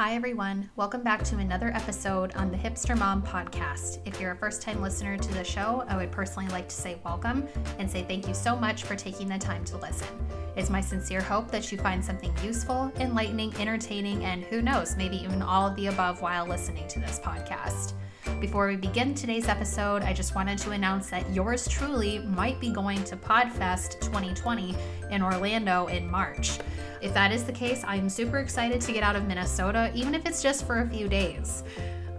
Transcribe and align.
Hi, 0.00 0.14
everyone. 0.14 0.70
Welcome 0.76 1.02
back 1.02 1.22
to 1.24 1.36
another 1.36 1.70
episode 1.74 2.34
on 2.34 2.50
the 2.50 2.56
Hipster 2.56 2.98
Mom 2.98 3.22
podcast. 3.22 3.98
If 4.06 4.18
you're 4.18 4.30
a 4.30 4.36
first 4.36 4.62
time 4.62 4.80
listener 4.80 5.18
to 5.18 5.34
the 5.34 5.44
show, 5.44 5.84
I 5.88 5.98
would 5.98 6.10
personally 6.10 6.48
like 6.48 6.70
to 6.70 6.74
say 6.74 6.98
welcome 7.04 7.46
and 7.78 7.90
say 7.90 8.04
thank 8.04 8.26
you 8.26 8.32
so 8.32 8.56
much 8.56 8.84
for 8.84 8.96
taking 8.96 9.28
the 9.28 9.36
time 9.36 9.62
to 9.66 9.76
listen. 9.76 10.08
It's 10.56 10.70
my 10.70 10.80
sincere 10.80 11.20
hope 11.20 11.50
that 11.50 11.70
you 11.70 11.76
find 11.76 12.02
something 12.02 12.32
useful, 12.42 12.90
enlightening, 12.98 13.54
entertaining, 13.56 14.24
and 14.24 14.42
who 14.44 14.62
knows, 14.62 14.96
maybe 14.96 15.22
even 15.22 15.42
all 15.42 15.68
of 15.68 15.76
the 15.76 15.88
above 15.88 16.22
while 16.22 16.46
listening 16.46 16.88
to 16.88 16.98
this 16.98 17.20
podcast. 17.20 17.92
Before 18.40 18.68
we 18.68 18.76
begin 18.76 19.14
today's 19.14 19.48
episode, 19.48 20.02
I 20.02 20.14
just 20.14 20.34
wanted 20.34 20.56
to 20.60 20.70
announce 20.70 21.10
that 21.10 21.28
yours 21.30 21.68
truly 21.68 22.20
might 22.20 22.58
be 22.58 22.72
going 22.72 23.04
to 23.04 23.18
PodFest 23.18 24.00
2020 24.00 24.74
in 25.10 25.22
Orlando 25.22 25.88
in 25.88 26.10
March. 26.10 26.58
If 27.02 27.14
that 27.14 27.32
is 27.32 27.44
the 27.44 27.52
case, 27.52 27.82
I'm 27.86 28.08
super 28.08 28.38
excited 28.38 28.80
to 28.82 28.92
get 28.92 29.02
out 29.02 29.16
of 29.16 29.26
Minnesota, 29.26 29.90
even 29.94 30.14
if 30.14 30.26
it's 30.26 30.42
just 30.42 30.66
for 30.66 30.80
a 30.80 30.88
few 30.88 31.08
days. 31.08 31.64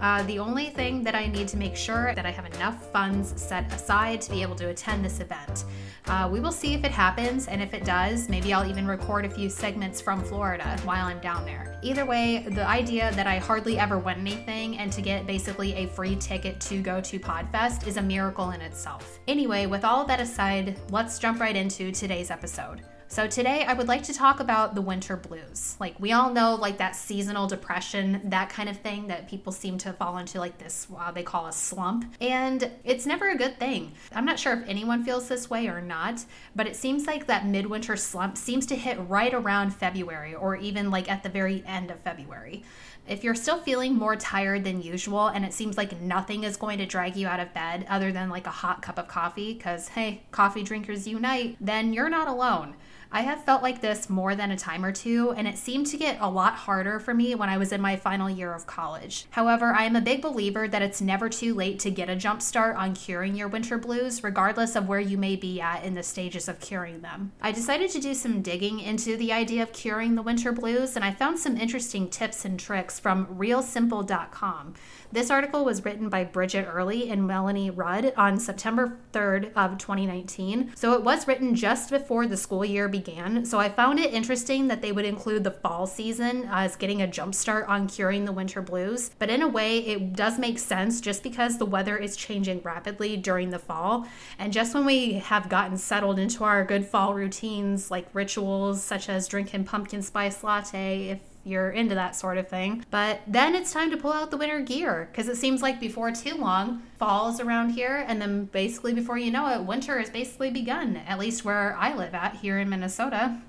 Uh, 0.01 0.23
the 0.23 0.39
only 0.39 0.71
thing 0.71 1.03
that 1.03 1.13
I 1.13 1.27
need 1.27 1.47
to 1.49 1.57
make 1.57 1.75
sure 1.75 2.15
that 2.15 2.25
I 2.25 2.31
have 2.31 2.47
enough 2.55 2.91
funds 2.91 3.39
set 3.39 3.71
aside 3.71 4.19
to 4.21 4.31
be 4.31 4.41
able 4.41 4.55
to 4.55 4.69
attend 4.69 5.05
this 5.05 5.19
event. 5.19 5.65
Uh, 6.07 6.27
we 6.31 6.39
will 6.39 6.51
see 6.51 6.73
if 6.73 6.83
it 6.83 6.89
happens, 6.89 7.47
and 7.47 7.61
if 7.61 7.75
it 7.75 7.85
does, 7.85 8.27
maybe 8.27 8.51
I'll 8.51 8.67
even 8.67 8.87
record 8.87 9.25
a 9.25 9.29
few 9.29 9.47
segments 9.47 10.01
from 10.01 10.23
Florida 10.23 10.75
while 10.85 11.05
I'm 11.05 11.19
down 11.19 11.45
there. 11.45 11.79
Either 11.83 12.03
way, 12.03 12.47
the 12.49 12.67
idea 12.67 13.11
that 13.11 13.27
I 13.27 13.37
hardly 13.37 13.77
ever 13.77 13.99
win 13.99 14.19
anything 14.21 14.79
and 14.79 14.91
to 14.91 15.03
get 15.03 15.27
basically 15.27 15.73
a 15.75 15.85
free 15.89 16.15
ticket 16.15 16.59
to 16.61 16.81
go 16.81 16.99
to 17.01 17.19
Podfest 17.19 17.85
is 17.85 17.97
a 17.97 18.01
miracle 18.01 18.49
in 18.51 18.61
itself. 18.61 19.19
Anyway, 19.27 19.67
with 19.67 19.85
all 19.85 20.03
that 20.05 20.19
aside, 20.19 20.79
let's 20.89 21.19
jump 21.19 21.39
right 21.39 21.55
into 21.55 21.91
today's 21.91 22.31
episode. 22.31 22.81
So 23.11 23.27
today 23.27 23.65
I 23.65 23.73
would 23.73 23.89
like 23.89 24.03
to 24.03 24.13
talk 24.13 24.39
about 24.39 24.73
the 24.73 24.79
winter 24.81 25.17
blues. 25.17 25.75
Like 25.81 25.99
we 25.99 26.13
all 26.13 26.31
know 26.31 26.55
like 26.55 26.77
that 26.77 26.95
seasonal 26.95 27.45
depression, 27.45 28.21
that 28.23 28.47
kind 28.47 28.69
of 28.69 28.77
thing 28.77 29.07
that 29.07 29.27
people 29.27 29.51
seem 29.51 29.77
to 29.79 29.91
fall 29.91 30.17
into 30.17 30.39
like 30.39 30.57
this 30.59 30.87
uh, 30.97 31.11
they 31.11 31.21
call 31.21 31.47
a 31.47 31.51
slump. 31.51 32.05
And 32.21 32.71
it's 32.85 33.05
never 33.05 33.29
a 33.29 33.35
good 33.35 33.59
thing. 33.59 33.91
I'm 34.15 34.23
not 34.23 34.39
sure 34.39 34.53
if 34.53 34.65
anyone 34.65 35.03
feels 35.03 35.27
this 35.27 35.49
way 35.49 35.67
or 35.67 35.81
not, 35.81 36.23
but 36.55 36.67
it 36.67 36.75
seems 36.77 37.05
like 37.05 37.27
that 37.27 37.45
midwinter 37.45 37.97
slump 37.97 38.37
seems 38.37 38.65
to 38.67 38.77
hit 38.77 38.97
right 39.09 39.33
around 39.33 39.71
February 39.71 40.33
or 40.33 40.55
even 40.55 40.89
like 40.89 41.11
at 41.11 41.21
the 41.21 41.27
very 41.27 41.65
end 41.67 41.91
of 41.91 41.99
February. 41.99 42.63
If 43.09 43.25
you're 43.25 43.35
still 43.35 43.59
feeling 43.59 43.93
more 43.93 44.15
tired 44.15 44.63
than 44.63 44.81
usual 44.81 45.27
and 45.27 45.43
it 45.43 45.53
seems 45.53 45.75
like 45.75 45.99
nothing 45.99 46.45
is 46.45 46.55
going 46.55 46.77
to 46.77 46.85
drag 46.85 47.17
you 47.17 47.27
out 47.27 47.41
of 47.41 47.53
bed 47.53 47.85
other 47.89 48.13
than 48.13 48.29
like 48.29 48.47
a 48.47 48.51
hot 48.51 48.81
cup 48.81 48.97
of 48.97 49.09
coffee, 49.09 49.53
because 49.53 49.89
hey, 49.89 50.23
coffee 50.31 50.63
drinkers 50.63 51.09
unite, 51.09 51.57
then 51.59 51.91
you're 51.91 52.07
not 52.07 52.29
alone. 52.29 52.75
I 53.13 53.23
have 53.23 53.43
felt 53.43 53.61
like 53.61 53.81
this 53.81 54.09
more 54.09 54.35
than 54.35 54.51
a 54.51 54.57
time 54.57 54.85
or 54.85 54.93
two, 54.93 55.31
and 55.31 55.45
it 55.45 55.57
seemed 55.57 55.87
to 55.87 55.97
get 55.97 56.17
a 56.21 56.29
lot 56.29 56.53
harder 56.53 56.97
for 56.97 57.13
me 57.13 57.35
when 57.35 57.49
I 57.49 57.57
was 57.57 57.73
in 57.73 57.81
my 57.81 57.97
final 57.97 58.29
year 58.29 58.53
of 58.53 58.65
college. 58.65 59.25
However, 59.31 59.73
I 59.73 59.83
am 59.83 59.97
a 59.97 60.01
big 60.01 60.21
believer 60.21 60.65
that 60.69 60.81
it's 60.81 61.01
never 61.01 61.27
too 61.27 61.53
late 61.53 61.77
to 61.79 61.91
get 61.91 62.09
a 62.09 62.15
jump 62.15 62.41
start 62.41 62.77
on 62.77 62.95
curing 62.95 63.35
your 63.35 63.49
winter 63.49 63.77
blues, 63.77 64.23
regardless 64.23 64.77
of 64.77 64.87
where 64.87 65.01
you 65.01 65.17
may 65.17 65.35
be 65.35 65.59
at 65.59 65.83
in 65.83 65.93
the 65.93 66.03
stages 66.03 66.47
of 66.47 66.61
curing 66.61 67.01
them. 67.01 67.33
I 67.41 67.51
decided 67.51 67.89
to 67.91 67.99
do 67.99 68.13
some 68.13 68.41
digging 68.41 68.79
into 68.79 69.17
the 69.17 69.33
idea 69.33 69.61
of 69.63 69.73
curing 69.73 70.15
the 70.15 70.21
winter 70.21 70.53
blues, 70.53 70.95
and 70.95 71.03
I 71.03 71.11
found 71.11 71.37
some 71.37 71.57
interesting 71.57 72.09
tips 72.09 72.45
and 72.45 72.57
tricks 72.57 72.97
from 72.97 73.25
realsimple.com. 73.25 74.75
This 75.11 75.29
article 75.29 75.65
was 75.65 75.83
written 75.83 76.07
by 76.07 76.23
Bridget 76.23 76.65
Early 76.65 77.09
and 77.09 77.27
Melanie 77.27 77.69
Rudd 77.69 78.13
on 78.15 78.39
September 78.39 78.97
3rd 79.11 79.51
of 79.53 79.77
2019. 79.77 80.71
So 80.75 80.93
it 80.93 81.03
was 81.03 81.27
written 81.27 81.55
just 81.55 81.89
before 81.89 82.25
the 82.25 82.37
school 82.37 82.63
year 82.63 82.87
began. 82.87 83.00
So 83.45 83.59
I 83.59 83.69
found 83.69 83.99
it 83.99 84.13
interesting 84.13 84.67
that 84.67 84.81
they 84.81 84.91
would 84.91 85.05
include 85.05 85.43
the 85.43 85.51
fall 85.51 85.87
season 85.87 86.47
as 86.51 86.75
getting 86.75 87.01
a 87.01 87.07
jump 87.07 87.35
start 87.35 87.67
on 87.67 87.87
curing 87.87 88.25
the 88.25 88.31
winter 88.31 88.61
blues. 88.61 89.11
But 89.19 89.29
in 89.29 89.41
a 89.41 89.47
way, 89.47 89.79
it 89.79 90.13
does 90.13 90.37
make 90.39 90.59
sense 90.59 91.01
just 91.01 91.23
because 91.23 91.57
the 91.57 91.65
weather 91.65 91.97
is 91.97 92.15
changing 92.15 92.61
rapidly 92.63 93.17
during 93.17 93.49
the 93.49 93.59
fall. 93.59 94.07
And 94.39 94.53
just 94.53 94.73
when 94.73 94.85
we 94.85 95.13
have 95.13 95.49
gotten 95.49 95.77
settled 95.77 96.19
into 96.19 96.43
our 96.43 96.63
good 96.63 96.85
fall 96.85 97.13
routines 97.13 97.91
like 97.91 98.07
rituals 98.13 98.83
such 98.83 99.09
as 99.09 99.27
drinking 99.27 99.65
pumpkin 99.65 100.01
spice 100.01 100.43
latte, 100.43 101.09
if 101.09 101.19
you're 101.43 101.71
into 101.71 101.95
that 101.95 102.15
sort 102.15 102.37
of 102.37 102.47
thing. 102.47 102.85
But 102.91 103.21
then 103.27 103.55
it's 103.55 103.73
time 103.73 103.89
to 103.91 103.97
pull 103.97 104.13
out 104.13 104.31
the 104.31 104.37
winter 104.37 104.59
gear 104.59 105.09
because 105.11 105.27
it 105.27 105.37
seems 105.37 105.61
like 105.61 105.79
before 105.79 106.11
too 106.11 106.35
long, 106.35 106.83
fall 106.97 107.29
is 107.29 107.39
around 107.39 107.71
here, 107.71 108.03
and 108.07 108.21
then 108.21 108.45
basically 108.45 108.93
before 108.93 109.17
you 109.17 109.31
know 109.31 109.47
it, 109.47 109.65
winter 109.65 109.99
has 109.99 110.09
basically 110.09 110.51
begun, 110.51 110.97
at 110.97 111.19
least 111.19 111.43
where 111.45 111.75
I 111.77 111.95
live 111.95 112.13
at 112.13 112.37
here 112.37 112.59
in 112.59 112.69
Minnesota. 112.69 113.39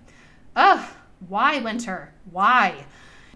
Ugh, 0.56 0.88
why 1.28 1.60
winter? 1.60 2.12
Why? 2.30 2.84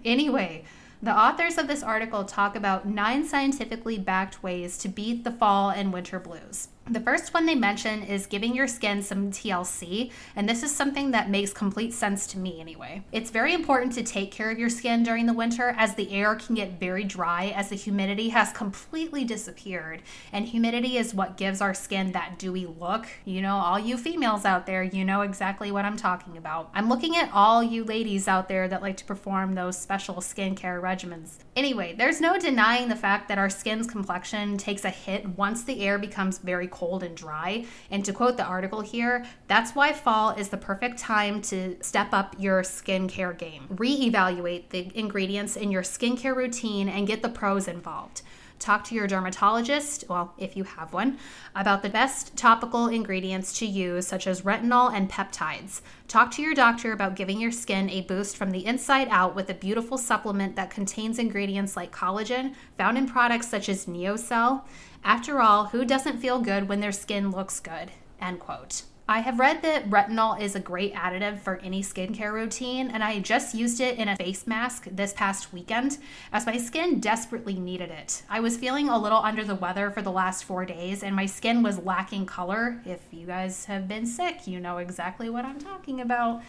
Anyway, 0.05 0.65
the 1.03 1.17
authors 1.17 1.59
of 1.59 1.69
this 1.69 1.83
article 1.83 2.25
talk 2.25 2.57
about 2.57 2.87
nine 2.87 3.25
scientifically 3.25 3.99
backed 3.99 4.43
ways 4.43 4.79
to 4.79 4.89
beat 4.89 5.25
the 5.25 5.33
fall 5.33 5.71
and 5.71 5.93
winter 5.93 6.19
blues. 6.19 6.69
The 6.89 7.01
first 7.01 7.35
one 7.35 7.47
they 7.47 7.57
mention 7.57 8.05
is 8.05 8.27
giving 8.27 8.55
your 8.55 8.69
skin 8.69 9.03
some 9.03 9.33
TLC, 9.33 10.13
and 10.37 10.49
this 10.49 10.63
is 10.63 10.73
something 10.73 11.11
that 11.11 11.29
makes 11.29 11.53
complete 11.53 11.93
sense 11.93 12.29
to 12.29 12.39
me 12.39 12.61
anyway. 12.61 13.03
It's 13.11 13.33
very 13.33 13.55
important 13.55 13.93
to 13.95 14.05
take 14.05 14.31
care 14.31 14.53
of 14.53 14.59
your 14.61 14.69
skin 14.69 15.03
during 15.03 15.27
the 15.27 15.33
winter 15.33 15.75
as 15.77 15.97
the 15.97 16.13
air 16.13 16.37
can 16.37 16.55
get 16.55 16.79
very 16.79 17.03
dry 17.03 17.53
as 17.57 17.71
the 17.71 17.75
humidity 17.75 18.29
has 18.29 18.53
completely 18.53 19.25
disappeared, 19.25 20.03
and 20.33 20.47
humidity 20.47 20.97
is 20.97 21.13
what 21.13 21.37
gives 21.37 21.61
our 21.61 21.75
skin 21.75 22.13
that 22.13 22.39
dewy 22.39 22.67
look. 22.67 23.09
You 23.25 23.43
know, 23.43 23.57
all 23.57 23.81
you 23.81 23.97
females 23.97 24.45
out 24.45 24.67
there, 24.67 24.85
you 24.85 25.05
know 25.05 25.23
exactly 25.23 25.73
what 25.73 25.85
I'm 25.85 25.97
talking 25.97 26.37
about. 26.37 26.71
I'm 26.73 26.89
looking 26.89 27.17
at 27.17 27.33
all 27.33 27.65
you 27.65 27.83
ladies 27.83 28.29
out 28.29 28.47
there 28.49 28.69
that 28.69 28.83
like 28.83 28.97
to 28.99 29.05
perform 29.05 29.57
those 29.57 29.77
special 29.77 30.17
skincare 30.17 30.81
regimens. 30.81 31.39
Anyway, 31.57 31.97
there's 31.99 32.21
no 32.21 32.39
denying 32.39 32.89
the 32.89 32.95
fact 32.95 33.27
that 33.27 33.39
our 33.39 33.51
skin's 33.51 33.89
complexion 33.89 34.57
takes 34.57 34.85
a 34.85 34.91
hit 34.91 35.29
once 35.31 35.65
the 35.65 35.81
air 35.81 35.99
becomes 35.99 36.39
very 36.39 36.69
cold 36.77 37.03
and 37.03 37.17
dry. 37.17 37.65
And 37.91 38.05
to 38.05 38.13
quote 38.13 38.37
the 38.37 38.45
article 38.45 38.83
here, 38.83 39.25
that's 39.49 39.75
why 39.75 39.95
fall 39.95 40.31
is 40.31 40.51
the 40.51 40.59
perfect 40.59 40.99
time 40.99 41.41
to 41.43 41.77
step 41.81 42.09
up 42.13 42.37
your 42.39 42.63
skincare 42.63 43.37
game. 43.37 43.67
Reevaluate 43.75 44.69
the 44.69 44.91
ingredients 44.95 45.57
in 45.57 45.71
your 45.71 45.83
skincare 45.83 46.37
routine 46.37 46.89
and 46.89 47.07
get 47.07 47.23
the 47.23 47.31
pros 47.31 47.67
involved. 47.67 48.21
Talk 48.59 48.85
to 48.85 48.95
your 48.95 49.07
dermatologist, 49.07 50.05
well, 50.09 50.33
if 50.39 50.57
you 50.57 50.65
have 50.65 50.95
one, 50.95 51.19
about 51.55 51.83
the 51.83 51.91
best 51.91 52.37
topical 52.37 52.89
ingredients 52.89 53.59
to 53.59 53.67
use, 53.67 54.07
such 54.07 54.27
as 54.27 54.43
retinol 54.43 54.93
and 54.95 55.11
peptides. 55.11 55.83
Talk 56.09 56.31
to 56.33 56.43
your 56.43 56.55
doctor 56.55 56.93
about 56.93 57.17
giving 57.17 57.39
your 57.39 57.51
skin 57.51 57.91
a 57.91 58.01
boost 58.03 58.37
from 58.37 58.51
the 58.53 58.65
inside 58.65 59.09
out 59.11 59.35
with 59.35 59.51
a 59.51 59.55
beautiful 59.55 59.99
supplement 59.99 60.57
that 60.57 60.71
contains 60.71 61.19
ingredients 61.19 61.77
like 61.77 61.95
collagen, 61.95 62.55
found 62.79 62.97
in 62.97 63.07
products 63.07 63.49
such 63.49 63.69
as 63.69 63.85
Neocell. 63.85 64.63
After 65.05 65.41
all, 65.41 65.67
who 65.67 65.85
doesn't 65.85 66.19
feel 66.21 66.41
good 66.41 66.69
when 66.69 66.81
their 66.81 66.93
skin 66.93 67.31
looks 67.31 67.61
good? 67.61 67.93
End 68.21 68.41
quote. 68.41 68.83
I 69.09 69.21
have 69.21 69.39
read 69.39 69.63
that 69.63 69.89
retinol 69.89 70.41
is 70.41 70.57
a 70.57 70.61
great 70.61 70.93
additive 70.93 71.39
for 71.39 71.59
any 71.59 71.81
skincare 71.81 72.33
routine, 72.33 72.91
and 72.91 73.05
I 73.05 73.21
just 73.21 73.55
used 73.55 73.81
it 73.81 73.99
in 73.99 74.09
a 74.09 74.17
face 74.17 74.49
mask 74.49 74.89
this 74.91 75.13
past 75.13 75.53
weekend 75.53 75.99
as 76.33 76.45
my 76.45 76.57
skin 76.57 76.99
desperately 76.99 77.55
needed 77.55 77.91
it. 77.91 78.25
I 78.29 78.41
was 78.41 78.57
feeling 78.57 78.89
a 78.89 78.99
little 78.99 79.21
under 79.21 79.45
the 79.45 79.55
weather 79.55 79.91
for 79.93 80.03
the 80.03 80.11
last 80.11 80.43
four 80.43 80.65
days, 80.65 81.05
and 81.05 81.15
my 81.15 81.27
skin 81.27 81.63
was 81.63 81.79
lacking 81.79 82.27
color. 82.27 82.83
If 82.85 83.01
you 83.13 83.29
guys 83.29 83.67
have 83.67 83.87
been 83.87 84.07
sick, 84.07 84.49
you 84.49 84.59
know 84.59 84.79
exactly 84.79 85.31
what 85.31 85.45
I'm 85.45 85.61
talking 85.61 86.01
about. 86.01 86.43